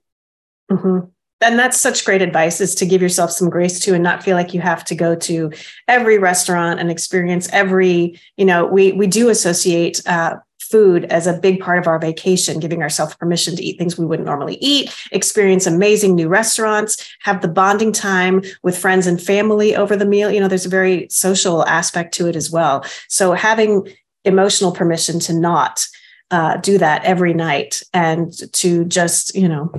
[0.71, 1.11] Mm-hmm
[1.45, 4.37] and that's such great advice is to give yourself some grace to and not feel
[4.37, 5.53] like you have to go to
[5.89, 11.39] every restaurant and experience every you know we we do associate uh, food as a
[11.39, 14.93] big part of our vacation giving ourselves permission to eat things we wouldn't normally eat
[15.13, 20.31] experience amazing new restaurants have the bonding time with friends and family over the meal.
[20.31, 22.85] You know there's a very social aspect to it as well.
[23.09, 23.89] So having
[24.25, 25.87] emotional permission to not
[26.31, 29.73] uh, do that every night and to just you know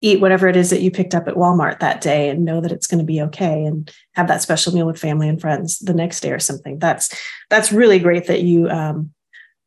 [0.00, 2.72] eat whatever it is that you picked up at Walmart that day and know that
[2.72, 5.94] it's going to be okay and have that special meal with family and friends the
[5.94, 6.78] next day or something.
[6.78, 7.14] That's
[7.50, 9.12] that's really great that you um,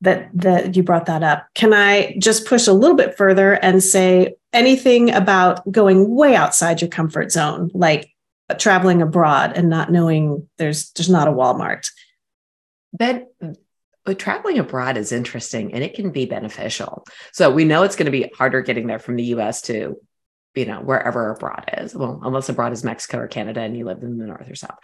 [0.02, 1.48] that that you brought that up.
[1.54, 6.82] Can I just push a little bit further and say anything about going way outside
[6.82, 8.10] your comfort zone, like
[8.58, 11.90] traveling abroad and not knowing there's there's not a Walmart?
[12.94, 13.28] That
[14.06, 17.06] but traveling abroad is interesting and it can be beneficial.
[17.32, 19.96] So we know it's going to be harder getting there from the US to
[20.56, 21.96] you know, wherever abroad is.
[21.96, 24.78] Well, unless abroad is Mexico or Canada and you live in the north or south.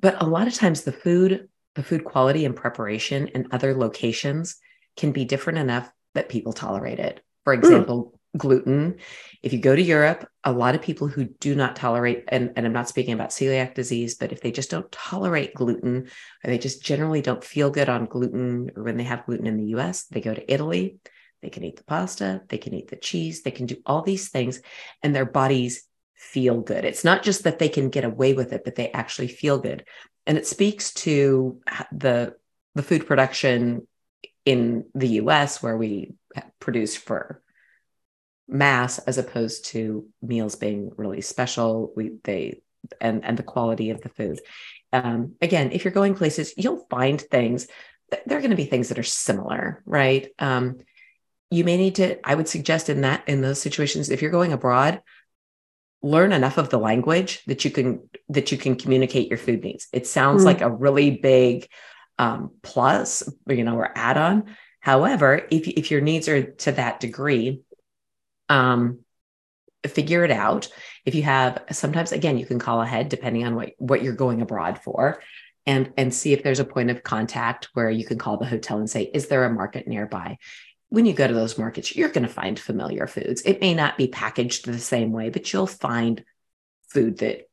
[0.00, 4.56] But a lot of times the food, the food quality and preparation in other locations
[4.96, 7.20] can be different enough that people tolerate it.
[7.44, 7.60] For hmm.
[7.60, 8.38] example, mm.
[8.38, 8.96] gluten.
[9.42, 12.66] If you go to Europe, a lot of people who do not tolerate, and, and
[12.66, 16.08] I'm not speaking about celiac disease, but if they just don't tolerate gluten
[16.44, 19.56] or they just generally don't feel good on gluten or when they have gluten in
[19.56, 20.98] the US, they go to Italy
[21.42, 24.28] they can eat the pasta, they can eat the cheese, they can do all these
[24.28, 24.60] things,
[25.02, 26.84] and their bodies feel good.
[26.84, 29.84] It's not just that they can get away with it, but they actually feel good.
[30.26, 31.60] And it speaks to
[31.92, 32.34] the,
[32.74, 33.86] the food production
[34.44, 36.14] in the US where we
[36.58, 37.42] produce for
[38.48, 41.92] mass as opposed to meals being really special.
[41.94, 42.62] We they
[43.00, 44.40] and and the quality of the food.
[44.92, 47.66] Um, again, if you're going places, you'll find things.
[48.10, 50.28] There are going to be things that are similar, right?
[50.38, 50.78] Um,
[51.50, 54.52] you may need to i would suggest in that in those situations if you're going
[54.52, 55.00] abroad
[56.02, 59.88] learn enough of the language that you can that you can communicate your food needs.
[59.92, 60.46] It sounds mm.
[60.46, 61.68] like a really big
[62.18, 64.56] um, plus you know or add-on.
[64.80, 67.62] However if, if your needs are to that degree
[68.48, 69.00] um,
[69.86, 70.68] figure it out.
[71.04, 74.40] If you have sometimes again you can call ahead depending on what what you're going
[74.40, 75.20] abroad for
[75.66, 78.78] and and see if there's a point of contact where you can call the hotel
[78.78, 80.38] and say is there a market nearby
[80.90, 83.42] when you go to those markets, you're going to find familiar foods.
[83.42, 86.24] It may not be packaged the same way, but you'll find
[86.88, 87.48] food that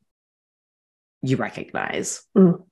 [1.22, 2.22] you recognize.
[2.36, 2.64] Mm.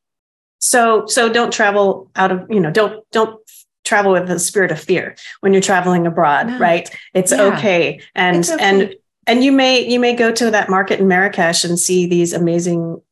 [0.61, 3.39] So, so don't travel out of, you know, don't, don't
[3.85, 6.59] travel with the spirit of fear when you're traveling abroad, no.
[6.59, 6.89] right?
[7.13, 7.43] It's yeah.
[7.43, 8.01] okay.
[8.15, 8.65] And, it's okay.
[8.65, 8.95] and,
[9.27, 13.03] and you may, you may go to that market in Marrakesh and see these amazing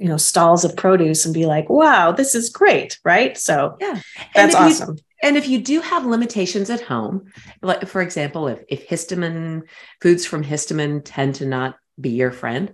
[0.00, 4.00] you know stalls of produce and be like wow this is great right so yeah
[4.34, 7.30] that's awesome you, and if you do have limitations at home,
[7.62, 9.62] like for example, if, if histamine
[10.00, 12.72] foods from histamine tend to not be your friend,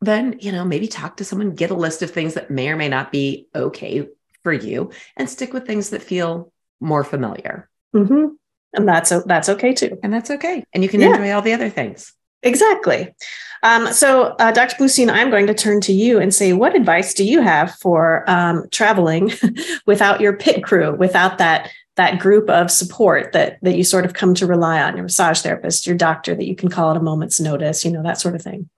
[0.00, 2.76] then you know maybe talk to someone, get a list of things that may or
[2.76, 4.08] may not be okay
[4.42, 7.68] for you, and stick with things that feel more familiar.
[7.94, 8.28] Mm-hmm.
[8.74, 9.98] And that's that's okay too.
[10.02, 10.64] And that's okay.
[10.72, 11.08] And you can yeah.
[11.08, 12.14] enjoy all the other things.
[12.42, 13.14] Exactly.
[13.62, 14.74] Um, so, uh, Dr.
[14.76, 18.28] Bluestein, I'm going to turn to you and say, what advice do you have for
[18.28, 19.32] um, traveling
[19.86, 24.14] without your pit crew, without that that group of support that that you sort of
[24.14, 27.00] come to rely on your massage therapist your doctor that you can call at a
[27.00, 28.68] moment's notice you know that sort of thing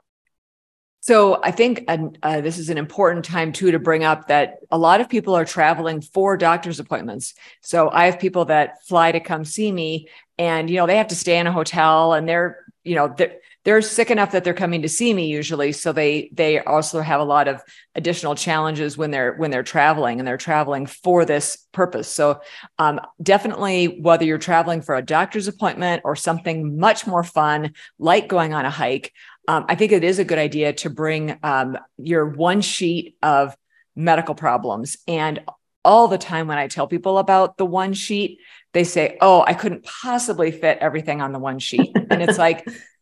[1.00, 4.78] so i think uh, this is an important time too to bring up that a
[4.78, 9.20] lot of people are traveling for doctor's appointments so i have people that fly to
[9.20, 12.64] come see me and you know they have to stay in a hotel and they're
[12.82, 15.72] you know they're, they're sick enough that they're coming to see me usually.
[15.72, 17.62] So they they also have a lot of
[17.94, 22.08] additional challenges when they're when they're traveling and they're traveling for this purpose.
[22.08, 22.40] So
[22.78, 28.28] um, definitely whether you're traveling for a doctor's appointment or something much more fun like
[28.28, 29.12] going on a hike
[29.48, 33.56] um, i think it is a good idea to bring um, your one sheet of
[33.96, 34.96] medical problems.
[35.06, 35.40] And
[35.84, 38.38] all the time when i tell people about the one sheet
[38.72, 41.94] they say oh i couldn't possibly fit everything on the one sheet.
[42.10, 42.66] And it's like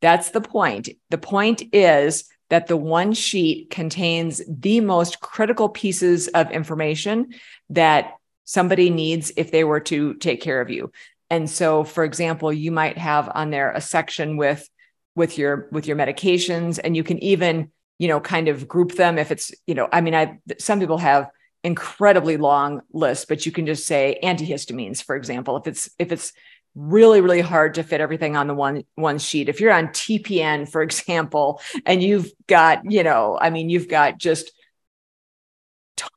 [0.00, 0.88] that's the point.
[1.10, 7.34] The point is that the one sheet contains the most critical pieces of information
[7.70, 10.90] that somebody needs if they were to take care of you.
[11.30, 14.68] And so for example, you might have on there a section with
[15.14, 19.18] with your with your medications and you can even, you know, kind of group them
[19.18, 21.28] if it's, you know, I mean I some people have
[21.64, 26.32] incredibly long lists, but you can just say antihistamines for example if it's if it's
[26.78, 30.70] really really hard to fit everything on the one one sheet if you're on tpn
[30.70, 34.52] for example and you've got you know i mean you've got just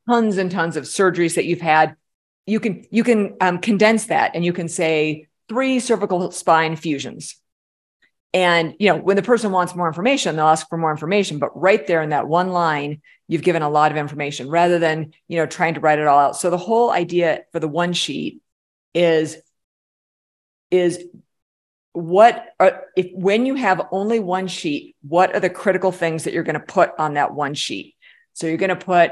[0.07, 1.95] tons and tons of surgeries that you've had
[2.45, 7.36] you can you can um, condense that and you can say three cervical spine fusions
[8.34, 11.38] And, you know, when the person wants more information, they'll ask for more information.
[11.38, 15.14] But right there in that one line, you've given a lot of information rather than,
[15.28, 16.38] you know, trying to write it all out.
[16.38, 18.41] So the whole idea for the one sheet
[18.93, 19.36] is,
[20.72, 21.03] is
[21.93, 26.34] what are, if when you have only one sheet, what are the critical things that
[26.34, 27.95] you're going to put on that one sheet?
[28.34, 29.11] So you're going to put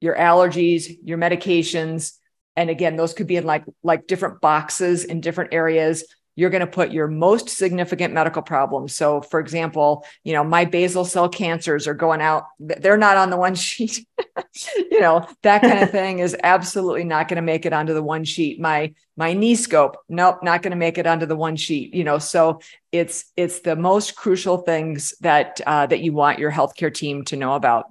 [0.00, 2.18] your allergies, your medications,
[2.56, 6.04] and again, those could be in like like different boxes in different areas
[6.34, 8.94] you're going to put your most significant medical problems.
[8.94, 13.30] So, for example, you know, my basal cell cancers are going out, they're not on
[13.30, 14.06] the one sheet.
[14.90, 18.02] you know, that kind of thing is absolutely not going to make it onto the
[18.02, 18.60] one sheet.
[18.60, 21.94] My my knee scope, nope, not going to make it onto the one sheet.
[21.94, 22.60] You know, so
[22.90, 27.36] it's it's the most crucial things that uh, that you want your healthcare team to
[27.36, 27.86] know about.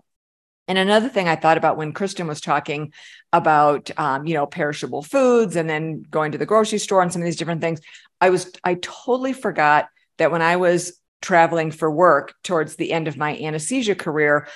[0.67, 2.93] And another thing I thought about when Kristin was talking
[3.33, 7.21] about, um, you know, perishable foods and then going to the grocery store and some
[7.21, 7.81] of these different things,
[8.21, 13.07] I was, I totally forgot that when I was traveling for work towards the end
[13.07, 14.47] of my anesthesia career,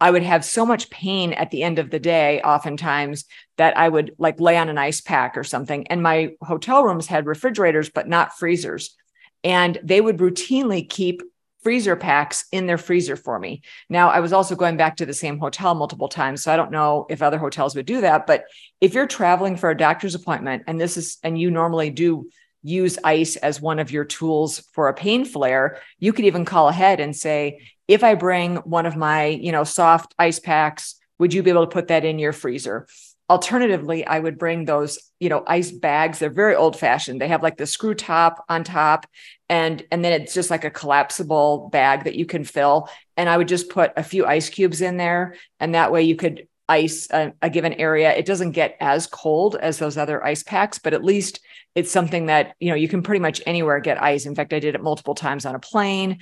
[0.00, 3.24] I would have so much pain at the end of the day, oftentimes,
[3.56, 5.86] that I would like lay on an ice pack or something.
[5.86, 8.96] And my hotel rooms had refrigerators, but not freezers.
[9.44, 11.22] And they would routinely keep
[11.62, 13.62] freezer packs in their freezer for me.
[13.88, 16.42] Now, I was also going back to the same hotel multiple times.
[16.42, 18.26] So I don't know if other hotels would do that.
[18.26, 18.46] But
[18.80, 22.28] if you're traveling for a doctor's appointment and this is, and you normally do
[22.62, 26.68] use ice as one of your tools for a pain flare, you could even call
[26.68, 31.34] ahead and say, if I bring one of my, you know, soft ice packs, would
[31.34, 32.86] you be able to put that in your freezer?
[33.28, 36.18] Alternatively, I would bring those, you know, ice bags.
[36.18, 37.20] They're very old fashioned.
[37.20, 39.06] They have like the screw top on top
[39.52, 42.88] and and then it's just like a collapsible bag that you can fill
[43.18, 46.16] and I would just put a few ice cubes in there and that way you
[46.16, 48.12] could ice a, a given area.
[48.14, 51.40] It doesn't get as cold as those other ice packs, but at least
[51.74, 54.26] it's something that, you know, you can pretty much anywhere get ice.
[54.26, 56.18] In fact, I did it multiple times on a plane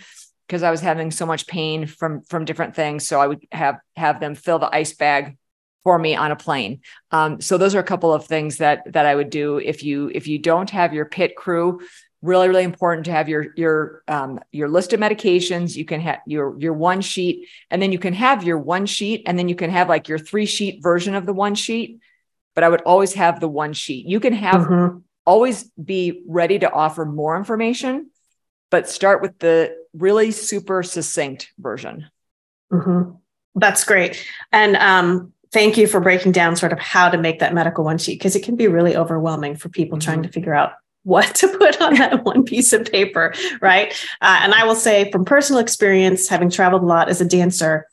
[0.46, 3.06] because I was having so much pain from from different things.
[3.06, 5.36] So I would have have them fill the ice bag
[5.84, 6.80] for me on a plane.
[7.10, 10.10] Um, so those are a couple of things that that I would do if you
[10.12, 11.80] if you don't have your pit crew.
[12.22, 15.74] Really, really important to have your your um, your list of medications.
[15.74, 19.22] You can have your your one sheet, and then you can have your one sheet,
[19.26, 22.00] and then you can have like your three sheet version of the one sheet.
[22.54, 24.06] But I would always have the one sheet.
[24.06, 24.98] You can have mm-hmm.
[25.24, 28.10] always be ready to offer more information,
[28.70, 32.06] but start with the really super succinct version.
[32.70, 33.12] Mm-hmm.
[33.54, 34.24] That's great.
[34.52, 37.98] And um, thank you for breaking down sort of how to make that medical one
[37.98, 40.04] sheet because it can be really overwhelming for people mm-hmm.
[40.04, 40.72] trying to figure out
[41.04, 43.92] what to put on that one piece of paper, right?
[44.20, 47.86] Uh, and I will say from personal experience, having traveled a lot as a dancer,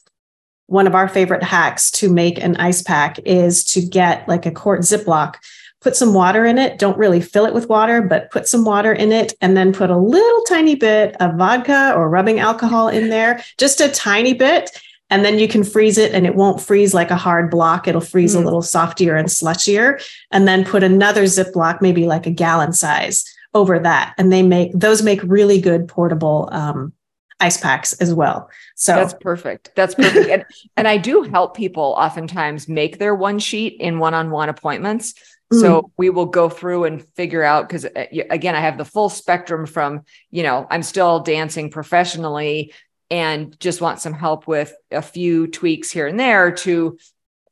[0.68, 4.52] one of our favorite hacks to make an ice pack is to get like a
[4.52, 5.36] quart Ziploc,
[5.80, 6.78] put some water in it.
[6.78, 9.90] Don't really fill it with water, but put some water in it and then put
[9.90, 14.72] a little tiny bit of vodka or rubbing alcohol in there, just a tiny bit
[15.10, 17.88] and then you can freeze it and it won't freeze like a hard block.
[17.88, 18.42] It'll freeze mm.
[18.42, 20.04] a little softer and slushier.
[20.32, 24.14] And then put another ziploc maybe like a gallon size over that.
[24.18, 26.94] And they make those make really good portable um,
[27.40, 28.50] ice packs as well.
[28.76, 29.72] So that's perfect.
[29.76, 30.30] That's perfect.
[30.30, 30.46] And,
[30.78, 35.14] and i do help people oftentimes make their one sheet in one-on-one appointments.
[35.54, 35.92] So mm.
[35.96, 39.66] we will go through and figure out because uh, again i have the full spectrum
[39.66, 42.74] from you know i'm still dancing professionally
[43.10, 46.98] and just want some help with a few tweaks here and there to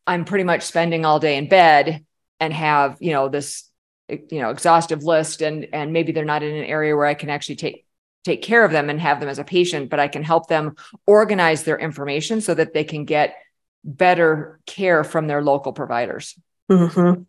[0.07, 2.05] I'm pretty much spending all day in bed
[2.39, 3.69] and have, you know, this
[4.07, 7.29] you know, exhaustive list and and maybe they're not in an area where I can
[7.29, 7.85] actually take
[8.23, 10.75] take care of them and have them as a patient, but I can help them
[11.05, 13.35] organize their information so that they can get
[13.83, 16.37] better care from their local providers.
[16.69, 17.21] Mm-hmm.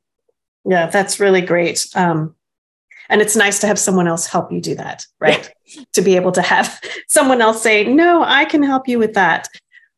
[0.70, 1.86] Yeah, that's really great.
[1.94, 2.34] Um,
[3.08, 5.52] and it's nice to have someone else help you do that, right?
[5.92, 9.48] To be able to have someone else say, "No, I can help you with that."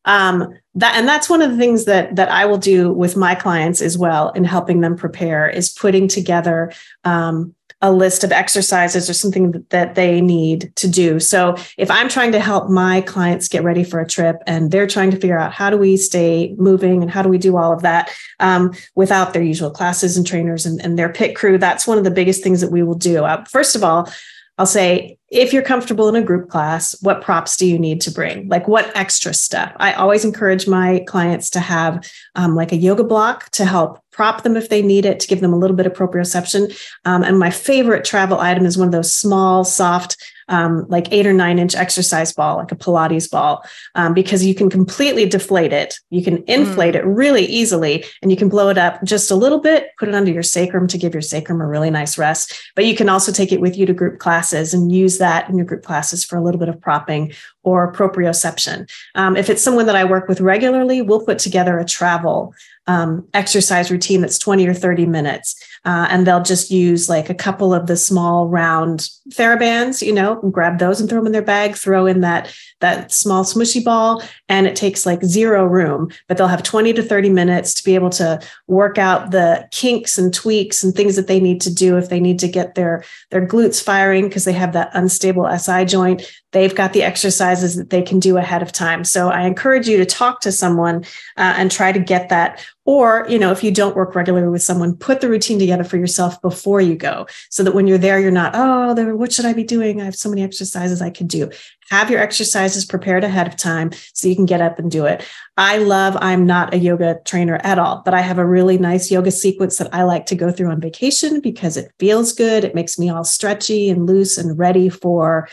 [0.05, 3.35] Um, that and that's one of the things that that I will do with my
[3.35, 6.71] clients as well in helping them prepare is putting together
[7.03, 11.19] um, a list of exercises or something that they need to do.
[11.19, 14.87] So if I'm trying to help my clients get ready for a trip and they're
[14.87, 17.71] trying to figure out how do we stay moving and how do we do all
[17.71, 18.11] of that
[18.41, 22.03] um, without their usual classes and trainers and, and, their pit crew, that's one of
[22.03, 23.23] the biggest things that we will do.
[23.23, 24.11] Uh, first of all,
[24.57, 28.11] I'll say, if you're comfortable in a group class, what props do you need to
[28.11, 28.47] bring?
[28.47, 29.71] Like what extra stuff?
[29.77, 34.43] I always encourage my clients to have um, like a yoga block to help prop
[34.43, 36.75] them if they need it, to give them a little bit of proprioception.
[37.05, 40.17] Um, and my favorite travel item is one of those small, soft
[40.49, 43.63] um, like eight or nine inch exercise ball, like a Pilates ball,
[43.95, 45.95] um, because you can completely deflate it.
[46.09, 46.99] You can inflate mm.
[46.99, 50.15] it really easily and you can blow it up just a little bit, put it
[50.15, 52.59] under your sacrum to give your sacrum a really nice rest.
[52.75, 55.57] But you can also take it with you to group classes and use that in
[55.57, 57.33] your group classes for a little bit of propping
[57.63, 58.89] or proprioception.
[59.15, 62.53] Um, if it's someone that I work with regularly, we'll put together a travel
[62.87, 65.55] um, exercise routine that's 20 or 30 minutes.
[65.85, 70.35] Uh, and they'll just use like a couple of the small round TheraBands, you know,
[70.51, 74.23] grab those and throw them in their bag, throw in that that small smushy ball,
[74.47, 76.11] and it takes like zero room.
[76.27, 80.17] But they'll have 20 to 30 minutes to be able to work out the kinks
[80.17, 83.03] and tweaks and things that they need to do if they need to get their
[83.31, 86.23] their glutes firing because they have that unstable SI joint.
[86.51, 89.03] They've got the exercises that they can do ahead of time.
[89.03, 91.03] So I encourage you to talk to someone
[91.37, 94.63] uh, and try to get that or, you know, if you don't work regularly with
[94.63, 98.19] someone, put the routine together for yourself before you go so that when you're there,
[98.19, 100.01] you're not, oh, what should I be doing?
[100.01, 101.51] I have so many exercises I could do.
[101.89, 105.25] Have your exercises prepared ahead of time so you can get up and do it.
[105.57, 109.11] I love, I'm not a yoga trainer at all, but I have a really nice
[109.11, 112.63] yoga sequence that I like to go through on vacation because it feels good.
[112.63, 115.47] It makes me all stretchy and loose and ready for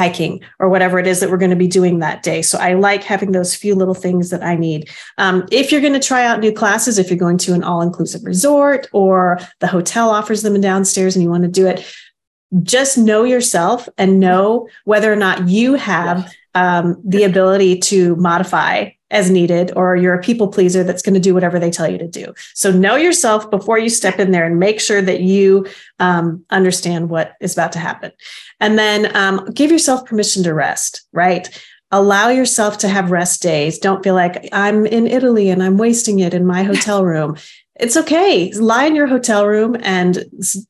[0.00, 2.40] hiking or whatever it is that we're going to be doing that day.
[2.40, 4.88] So I like having those few little things that I need.
[5.18, 7.82] Um, if you're going to try out new classes, if you're going to an all
[7.82, 11.86] inclusive resort or the hotel offers them downstairs and you want to do it,
[12.62, 18.90] just know yourself and know whether or not you have um, the ability to modify
[19.10, 21.98] as needed, or you're a people pleaser that's going to do whatever they tell you
[21.98, 22.32] to do.
[22.54, 25.66] So know yourself before you step in there and make sure that you
[25.98, 28.12] um, understand what is about to happen.
[28.60, 31.48] And then um, give yourself permission to rest, right?
[31.90, 33.80] Allow yourself to have rest days.
[33.80, 37.36] Don't feel like I'm in Italy and I'm wasting it in my hotel room
[37.80, 38.52] it's okay.
[38.52, 40.24] Lie in your hotel room and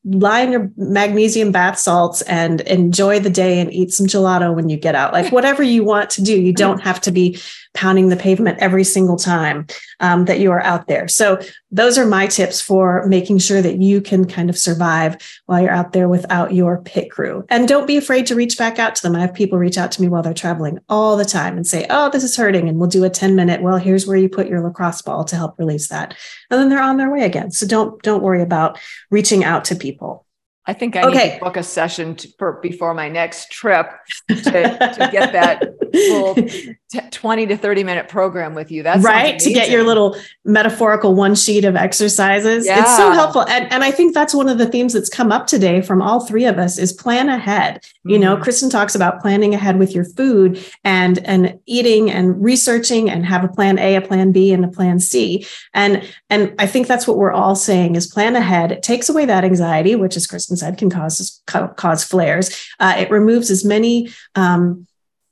[0.05, 4.69] lie in your magnesium bath salts and enjoy the day and eat some gelato when
[4.69, 5.13] you get out.
[5.13, 7.39] Like whatever you want to do, you don't have to be
[7.73, 9.65] pounding the pavement every single time
[9.99, 11.07] um, that you are out there.
[11.07, 11.39] So
[11.71, 15.71] those are my tips for making sure that you can kind of survive while you're
[15.71, 17.45] out there without your pit crew.
[17.49, 19.15] And don't be afraid to reach back out to them.
[19.15, 21.85] I have people reach out to me while they're traveling all the time and say,
[21.89, 23.61] "Oh, this is hurting," and we'll do a 10 minute.
[23.61, 26.15] Well, here's where you put your lacrosse ball to help release that,
[26.49, 27.51] and then they're on their way again.
[27.51, 28.77] So don't don't worry about
[29.09, 30.25] reaching out to people.
[30.67, 31.29] I think I okay.
[31.29, 33.89] need to book a session to, for before my next trip
[34.29, 38.83] to, to get that full t- 20 to 30 minute program with you.
[38.83, 42.67] That's right to get your little metaphorical one sheet of exercises.
[42.67, 42.81] Yeah.
[42.81, 43.47] It's so helpful.
[43.47, 46.25] And, and I think that's one of the themes that's come up today from all
[46.25, 47.81] three of us is plan ahead.
[47.81, 48.09] Mm-hmm.
[48.11, 48.43] You know, mm-hmm.
[48.43, 53.43] Kristin talks about planning ahead with your food and, and eating and researching and have
[53.43, 55.45] a plan A, a plan B, and a plan C.
[55.73, 58.71] And, and I think that's what we're all saying is plan ahead.
[58.71, 62.67] It takes away that anxiety, which is Kristin said, can cause, cause flares.
[62.79, 64.87] Uh, it removes as many, um,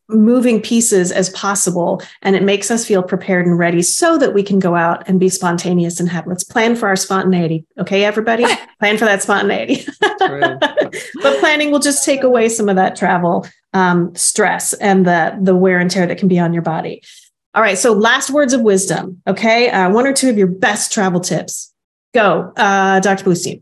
[0.09, 4.41] moving pieces as possible and it makes us feel prepared and ready so that we
[4.41, 7.65] can go out and be spontaneous and have let's plan for our spontaneity.
[7.79, 8.45] Okay everybody?
[8.79, 9.85] Plan for that spontaneity.
[11.21, 15.55] But planning will just take away some of that travel um, stress and the the
[15.55, 17.03] wear and tear that can be on your body.
[17.53, 19.69] All right so last words of wisdom okay?
[19.69, 21.71] Uh, one or two of your best travel tips.
[22.13, 23.61] Go uh, dr bluestein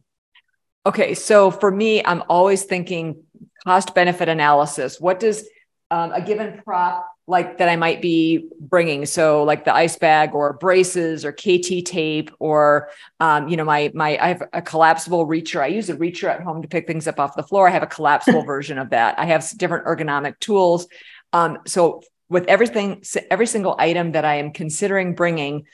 [0.87, 3.23] okay so for me i'm always thinking
[3.65, 5.47] cost benefit analysis what does
[5.89, 9.05] um, a given prop like that I might be bringing.
[9.05, 13.91] So like the ice bag or braces or KT tape or, um, you know, my,
[13.93, 15.61] my, I have a collapsible reacher.
[15.61, 17.67] I use a reacher at home to pick things up off the floor.
[17.67, 19.19] I have a collapsible version of that.
[19.19, 20.87] I have different ergonomic tools.
[21.33, 25.65] Um, so with everything, every single item that I am considering bringing,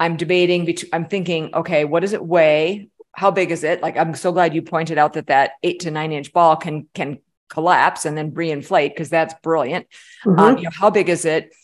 [0.00, 2.88] I'm debating between, I'm thinking, okay, what does it weigh?
[3.14, 3.82] How big is it?
[3.82, 6.88] Like, I'm so glad you pointed out that that eight to nine inch ball can,
[6.94, 7.18] can
[7.52, 9.86] collapse and then reinflate because that's brilliant.
[10.24, 10.40] Um, mm-hmm.
[10.40, 11.54] Um, you know, how big is it?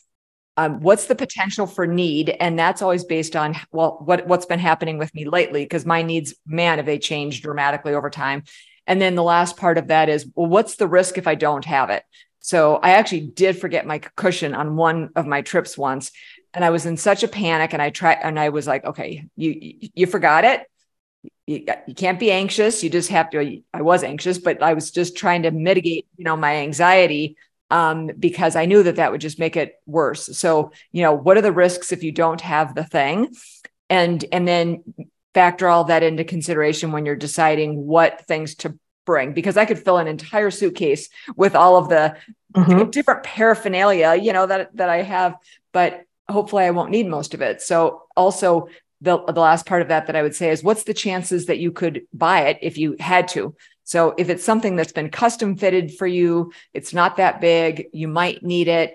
[0.59, 2.31] Um, what's the potential for need?
[2.41, 6.03] And that's always based on well, what what's been happening with me lately because my
[6.03, 8.43] needs, man, have they changed dramatically over time.
[8.87, 11.65] And then the last part of that is, well, what's the risk if I don't
[11.65, 12.03] have it?
[12.41, 16.11] So I actually did forget my cushion on one of my trips once,
[16.53, 17.73] and I was in such a panic.
[17.73, 20.63] And I tried, and I was like, okay, you you forgot it
[21.47, 22.83] you, you can't be anxious.
[22.83, 23.63] You just have to.
[23.73, 27.37] I was anxious, but I was just trying to mitigate, you know, my anxiety
[27.71, 30.37] um, because I knew that that would just make it worse.
[30.39, 33.35] So, you know, what are the risks if you don't have the thing,
[33.91, 34.85] and and then
[35.35, 39.33] factor all that into consideration when you're deciding what things to bring.
[39.33, 42.17] Because I could fill an entire suitcase with all of the
[42.55, 42.91] mm-hmm.
[42.91, 45.35] different paraphernalia, you know, that that I have,
[45.73, 47.63] but hopefully I won't need most of it.
[47.63, 48.69] So also
[49.01, 51.59] the, the last part of that that I would say is what's the chances that
[51.59, 53.55] you could buy it if you had to?
[53.85, 58.09] So if it's something that's been custom fitted for you, it's not that big, you
[58.09, 58.95] might need it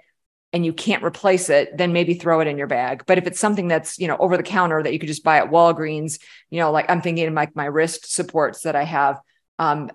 [0.52, 3.04] and you can't replace it, then maybe throw it in your bag.
[3.08, 5.38] But if it's something that's, you know, over the counter that you could just buy
[5.38, 6.20] at Walgreens,
[6.52, 9.20] you know, like I'm thinking of like my wrist supports that I have,
[9.58, 9.90] um,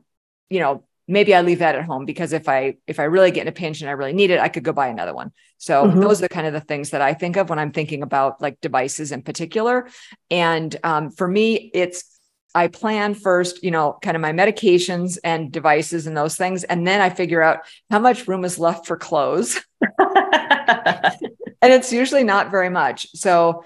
[0.50, 3.42] you know, maybe I leave that at home because if I if I really get
[3.42, 5.32] in a pinch and I really need it, I could go buy another one.
[5.56, 6.00] So mm-hmm.
[6.00, 8.40] those are the kind of the things that I think of when I'm thinking about
[8.40, 9.88] like devices in particular.
[10.30, 12.18] And um, for me, it's
[12.54, 16.86] I plan first, you know, kind of my medications and devices and those things, and
[16.86, 19.60] then I figure out how much room is left for clothes.
[19.98, 23.08] and it's usually not very much.
[23.14, 23.64] So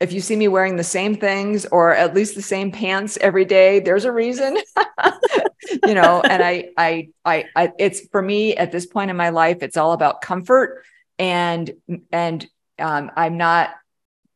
[0.00, 3.44] if you see me wearing the same things or at least the same pants every
[3.44, 4.56] day, there's a reason.
[5.86, 9.28] you know, and I, I, I, I, it's for me at this point in my
[9.28, 10.84] life, it's all about comfort
[11.18, 11.70] and,
[12.10, 12.46] and,
[12.78, 13.70] um, I'm not,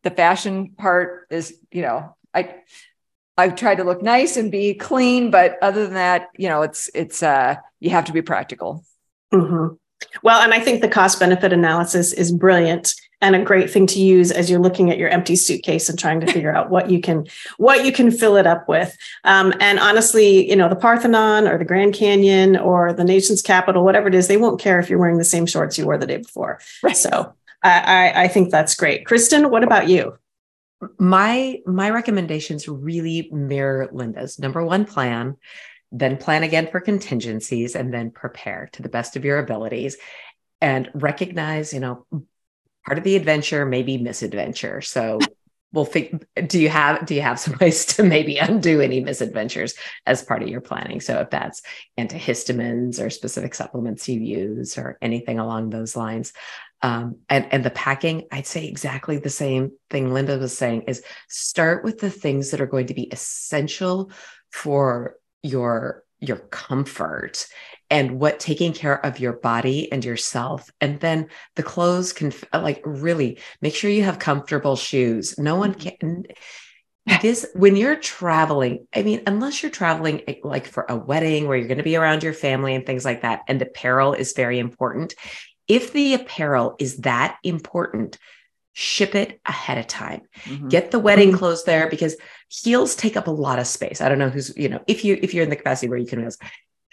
[0.02, 2.56] the fashion part is, you know, I,
[3.38, 6.90] I try to look nice and be clean, but other than that, you know, it's,
[6.94, 8.84] it's, uh, you have to be practical.
[9.32, 9.76] Mm-hmm.
[10.22, 12.94] Well, and I think the cost benefit analysis is brilliant
[13.24, 16.20] and a great thing to use as you're looking at your empty suitcase and trying
[16.20, 18.94] to figure out what you can what you can fill it up with.
[19.24, 23.82] Um, and honestly, you know, the Parthenon or the Grand Canyon or the nation's capital,
[23.82, 26.06] whatever it is, they won't care if you're wearing the same shorts you wore the
[26.06, 26.60] day before.
[26.82, 26.96] Right.
[26.96, 29.06] So I, I, I think that's great.
[29.06, 30.18] Kristin, what about you?
[30.98, 34.38] My my recommendations really mirror Linda's.
[34.38, 35.36] Number one, plan
[35.96, 39.96] then plan again for contingencies and then prepare to the best of your abilities
[40.60, 42.04] and recognize you know
[42.84, 44.80] part of the adventure maybe misadventure.
[44.80, 45.18] So
[45.72, 49.74] we'll think do you have do you have some ways to maybe undo any misadventures
[50.06, 51.00] as part of your planning?
[51.00, 51.62] So if that's
[51.98, 56.32] antihistamines or specific supplements you use or anything along those lines.
[56.82, 61.02] Um, and and the packing i'd say exactly the same thing linda was saying is
[61.28, 64.10] start with the things that are going to be essential
[64.50, 67.46] for your your comfort
[67.94, 72.82] and what taking care of your body and yourself and then the clothes can like
[72.84, 76.00] really make sure you have comfortable shoes no one mm-hmm.
[76.00, 76.24] can
[77.22, 81.56] this when you're traveling i mean unless you're traveling eh, like for a wedding where
[81.56, 84.58] you're going to be around your family and things like that and apparel is very
[84.58, 85.14] important
[85.68, 88.18] if the apparel is that important
[88.76, 90.22] ship it ahead of time.
[90.46, 90.68] Mm-hmm.
[90.68, 91.38] Get the wedding mm-hmm.
[91.38, 92.16] clothes there because
[92.48, 94.00] heels take up a lot of space.
[94.00, 96.08] I don't know who's, you know, if you if you're in the capacity where you
[96.08, 96.28] can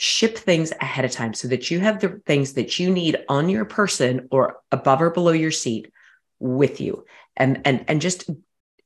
[0.02, 3.49] ship things ahead of time so that you have the things that you need on
[3.49, 5.91] your person or above or below your seat
[6.39, 7.06] with you.
[7.38, 8.28] And and and just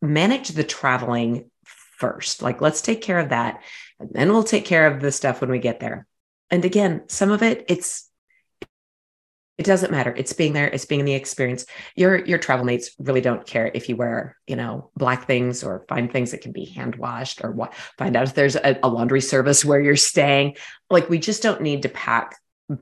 [0.02, 2.42] manage the traveling first.
[2.42, 3.62] Like let's take care of that
[3.98, 6.06] and then we'll take care of the stuff when we get there.
[6.52, 8.10] And again, some of it it's
[9.58, 12.92] it doesn't matter it's being there it's being in the experience your your travel mates
[13.00, 16.52] really don't care if you wear you know black things or find things that can
[16.52, 19.96] be hand washed or what find out if there's a, a laundry service where you're
[19.96, 20.56] staying
[20.90, 22.36] like we just don't need to pack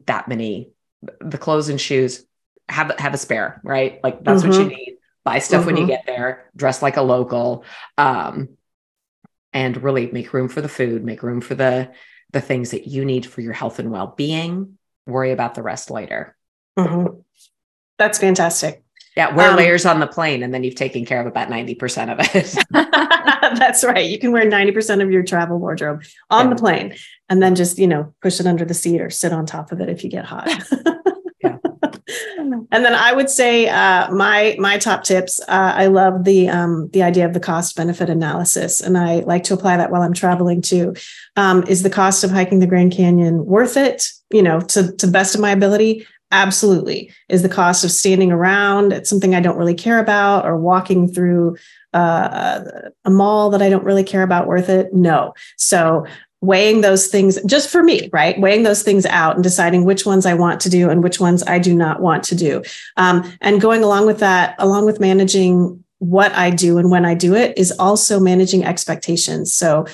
[0.06, 0.72] that many
[1.20, 2.26] the clothes and shoes
[2.70, 4.50] have have a spare right like that's mm-hmm.
[4.50, 4.76] what you mm-hmm.
[4.76, 5.68] need buy stuff mm-hmm.
[5.68, 5.92] when you mm-hmm.
[5.92, 7.66] get there dress like a local
[7.98, 8.50] um
[9.52, 11.92] and really make room for the food make room for the
[12.32, 16.36] the things that you need for your health and well-being worry about the rest later
[16.78, 17.20] Mm-hmm.
[17.98, 18.84] That's fantastic.
[19.16, 22.12] Yeah, wear um, layers on the plane, and then you've taken care of about 90%
[22.12, 22.56] of it.
[23.60, 24.10] That's right.
[24.10, 26.54] You can wear 90% of your travel wardrobe on yeah.
[26.54, 26.96] the plane
[27.30, 29.82] and then just, you know, push it under the seat or sit on top of
[29.82, 30.48] it if you get hot.
[31.44, 31.58] yeah.
[32.72, 35.40] And then I would say uh, my my top tips.
[35.42, 39.44] Uh, I love the um, the idea of the cost benefit analysis, and I like
[39.46, 40.96] to apply that while I'm traveling too.
[41.36, 44.10] Um, is the cost of hiking the Grand Canyon worth it?
[44.32, 46.08] You know, to to the best of my ability.
[46.34, 47.12] Absolutely.
[47.30, 51.08] Is the cost of standing around at something I don't really care about or walking
[51.08, 51.58] through
[51.94, 52.62] uh,
[53.06, 54.92] a mall that I don't really care about worth it?
[54.96, 55.36] No.
[55.58, 56.08] So
[56.42, 58.40] weighing those things just for me, right?
[58.42, 61.44] Weighing those things out and deciding which ones I want to do and which ones
[61.44, 62.64] I do not want to do.
[62.98, 67.14] Um, and going along with that, along with managing what I do and when I
[67.14, 69.54] do it, is also managing expectations.
[69.54, 69.86] So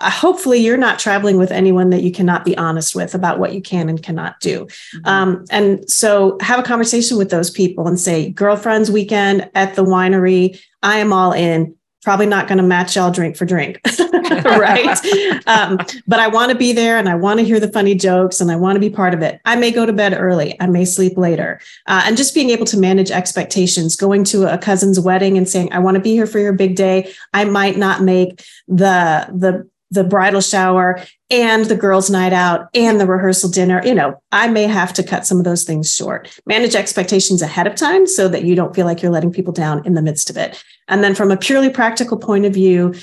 [0.00, 3.60] hopefully you're not traveling with anyone that you cannot be honest with about what you
[3.60, 4.66] can and cannot do.
[4.66, 5.06] Mm-hmm.
[5.06, 9.84] Um, and so have a conversation with those people and say, girlfriend's weekend at the
[9.84, 11.74] winery, I am all in.
[12.02, 13.78] Probably not going to match y'all drink for drink,
[14.30, 14.98] right?
[15.46, 18.40] um, but I want to be there and I want to hear the funny jokes
[18.40, 19.38] and I want to be part of it.
[19.44, 21.60] I may go to bed early, I may sleep later.
[21.86, 25.74] Uh, and just being able to manage expectations, going to a cousin's wedding and saying,
[25.74, 27.12] I want to be here for your big day.
[27.34, 33.00] I might not make the, the, the bridal shower and the girls' night out and
[33.00, 33.82] the rehearsal dinner.
[33.84, 36.40] You know, I may have to cut some of those things short.
[36.46, 39.84] Manage expectations ahead of time so that you don't feel like you're letting people down
[39.84, 40.62] in the midst of it.
[40.88, 42.94] And then, from a purely practical point of view,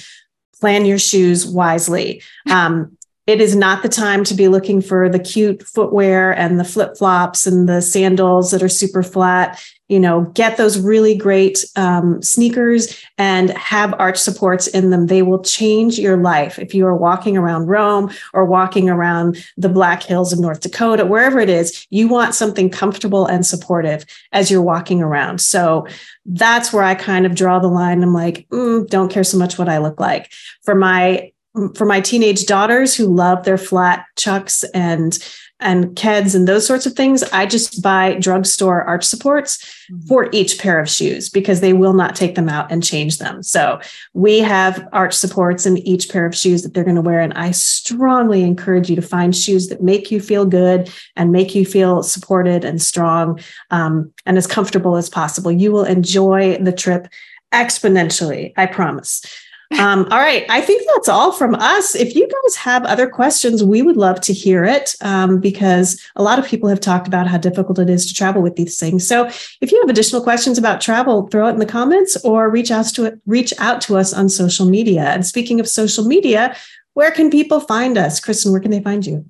[0.59, 2.21] plan your shoes wisely.
[2.49, 6.63] Um, it is not the time to be looking for the cute footwear and the
[6.63, 9.61] flip flops and the sandals that are super flat.
[9.87, 15.07] You know, get those really great um, sneakers and have arch supports in them.
[15.07, 16.59] They will change your life.
[16.59, 21.05] If you are walking around Rome or walking around the Black Hills of North Dakota,
[21.05, 25.39] wherever it is, you want something comfortable and supportive as you're walking around.
[25.39, 25.87] So
[26.25, 28.03] that's where I kind of draw the line.
[28.03, 30.31] I'm like, mm, don't care so much what I look like.
[30.63, 31.31] For my
[31.75, 35.17] for my teenage daughters who love their flat chucks and
[35.59, 39.57] and keds and those sorts of things i just buy drugstore arch supports
[39.91, 40.07] mm-hmm.
[40.07, 43.43] for each pair of shoes because they will not take them out and change them.
[43.43, 43.79] So
[44.13, 47.33] we have arch supports in each pair of shoes that they're going to wear and
[47.33, 51.65] i strongly encourage you to find shoes that make you feel good and make you
[51.65, 53.39] feel supported and strong
[53.71, 55.51] um, and as comfortable as possible.
[55.51, 57.07] You will enjoy the trip
[57.53, 59.23] exponentially i promise
[59.71, 60.45] um, all right.
[60.49, 61.93] I think that's all from us.
[61.93, 66.23] If you guys have other questions, we would love to hear it um, because a
[66.23, 69.05] lot of people have talked about how difficult it is to travel with these things.
[69.05, 69.25] So
[69.59, 72.85] if you have additional questions about travel, throw it in the comments or reach out
[72.95, 75.03] to reach out to us on social media.
[75.03, 76.55] And speaking of social media,
[76.93, 78.21] where can people find us?
[78.21, 79.29] Kristin, where can they find you?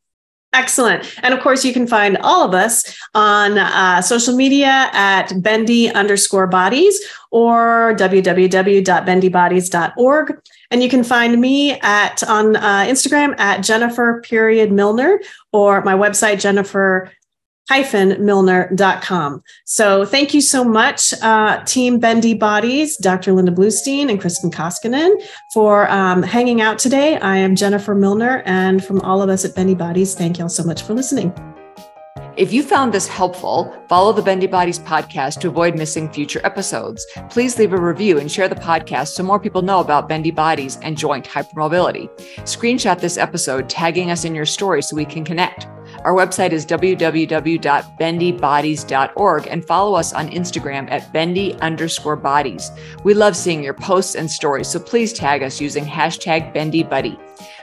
[0.54, 1.20] Excellent.
[1.24, 5.90] And of course, you can find all of us on uh, social media at bendy
[5.90, 7.02] underscore bodies
[7.32, 10.42] or www.bendybodies.org.
[10.70, 15.20] And you can find me at on uh, Instagram at Jennifer period Milner
[15.52, 17.12] or my website, Jennifer
[17.70, 19.44] milner.com.
[19.66, 23.34] So thank you so much, uh, Team Bendy Bodies, Dr.
[23.34, 25.12] Linda Bluestein and Kristin Koskinen
[25.54, 27.18] for um, hanging out today.
[27.18, 30.50] I am Jennifer Milner, and from all of us at Bendy Bodies, thank you all
[30.50, 31.34] so much for listening.
[32.36, 37.06] If you found this helpful, follow the Bendy Bodies podcast to avoid missing future episodes.
[37.30, 40.80] Please leave a review and share the podcast so more people know about Bendy Bodies
[40.82, 42.10] and joint hypermobility.
[42.40, 45.68] Screenshot this episode, tagging us in your story so we can connect.
[46.04, 52.72] Our website is www.bendybodies.org and follow us on Instagram at bendy underscore bodies.
[53.06, 57.18] We love seeing your posts and stories, so please tag us using hashtag bendybuddy.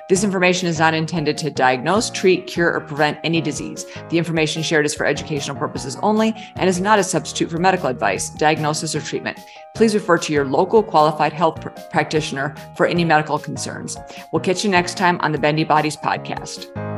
[0.09, 3.87] This information is not intended to diagnose, treat, cure, or prevent any disease.
[4.09, 7.87] The information shared is for educational purposes only and is not a substitute for medical
[7.89, 9.39] advice, diagnosis, or treatment.
[9.77, 13.97] Please refer to your local qualified health pr- practitioner for any medical concerns.
[14.33, 16.90] We'll catch you next time on the Bendy Bodies podcast.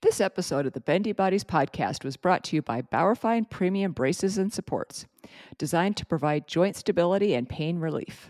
[0.00, 4.38] This episode of the Bendy Bodies podcast was brought to you by Bauerfeind Premium Braces
[4.38, 5.06] and Supports,
[5.58, 8.26] designed to provide joint stability and pain relief.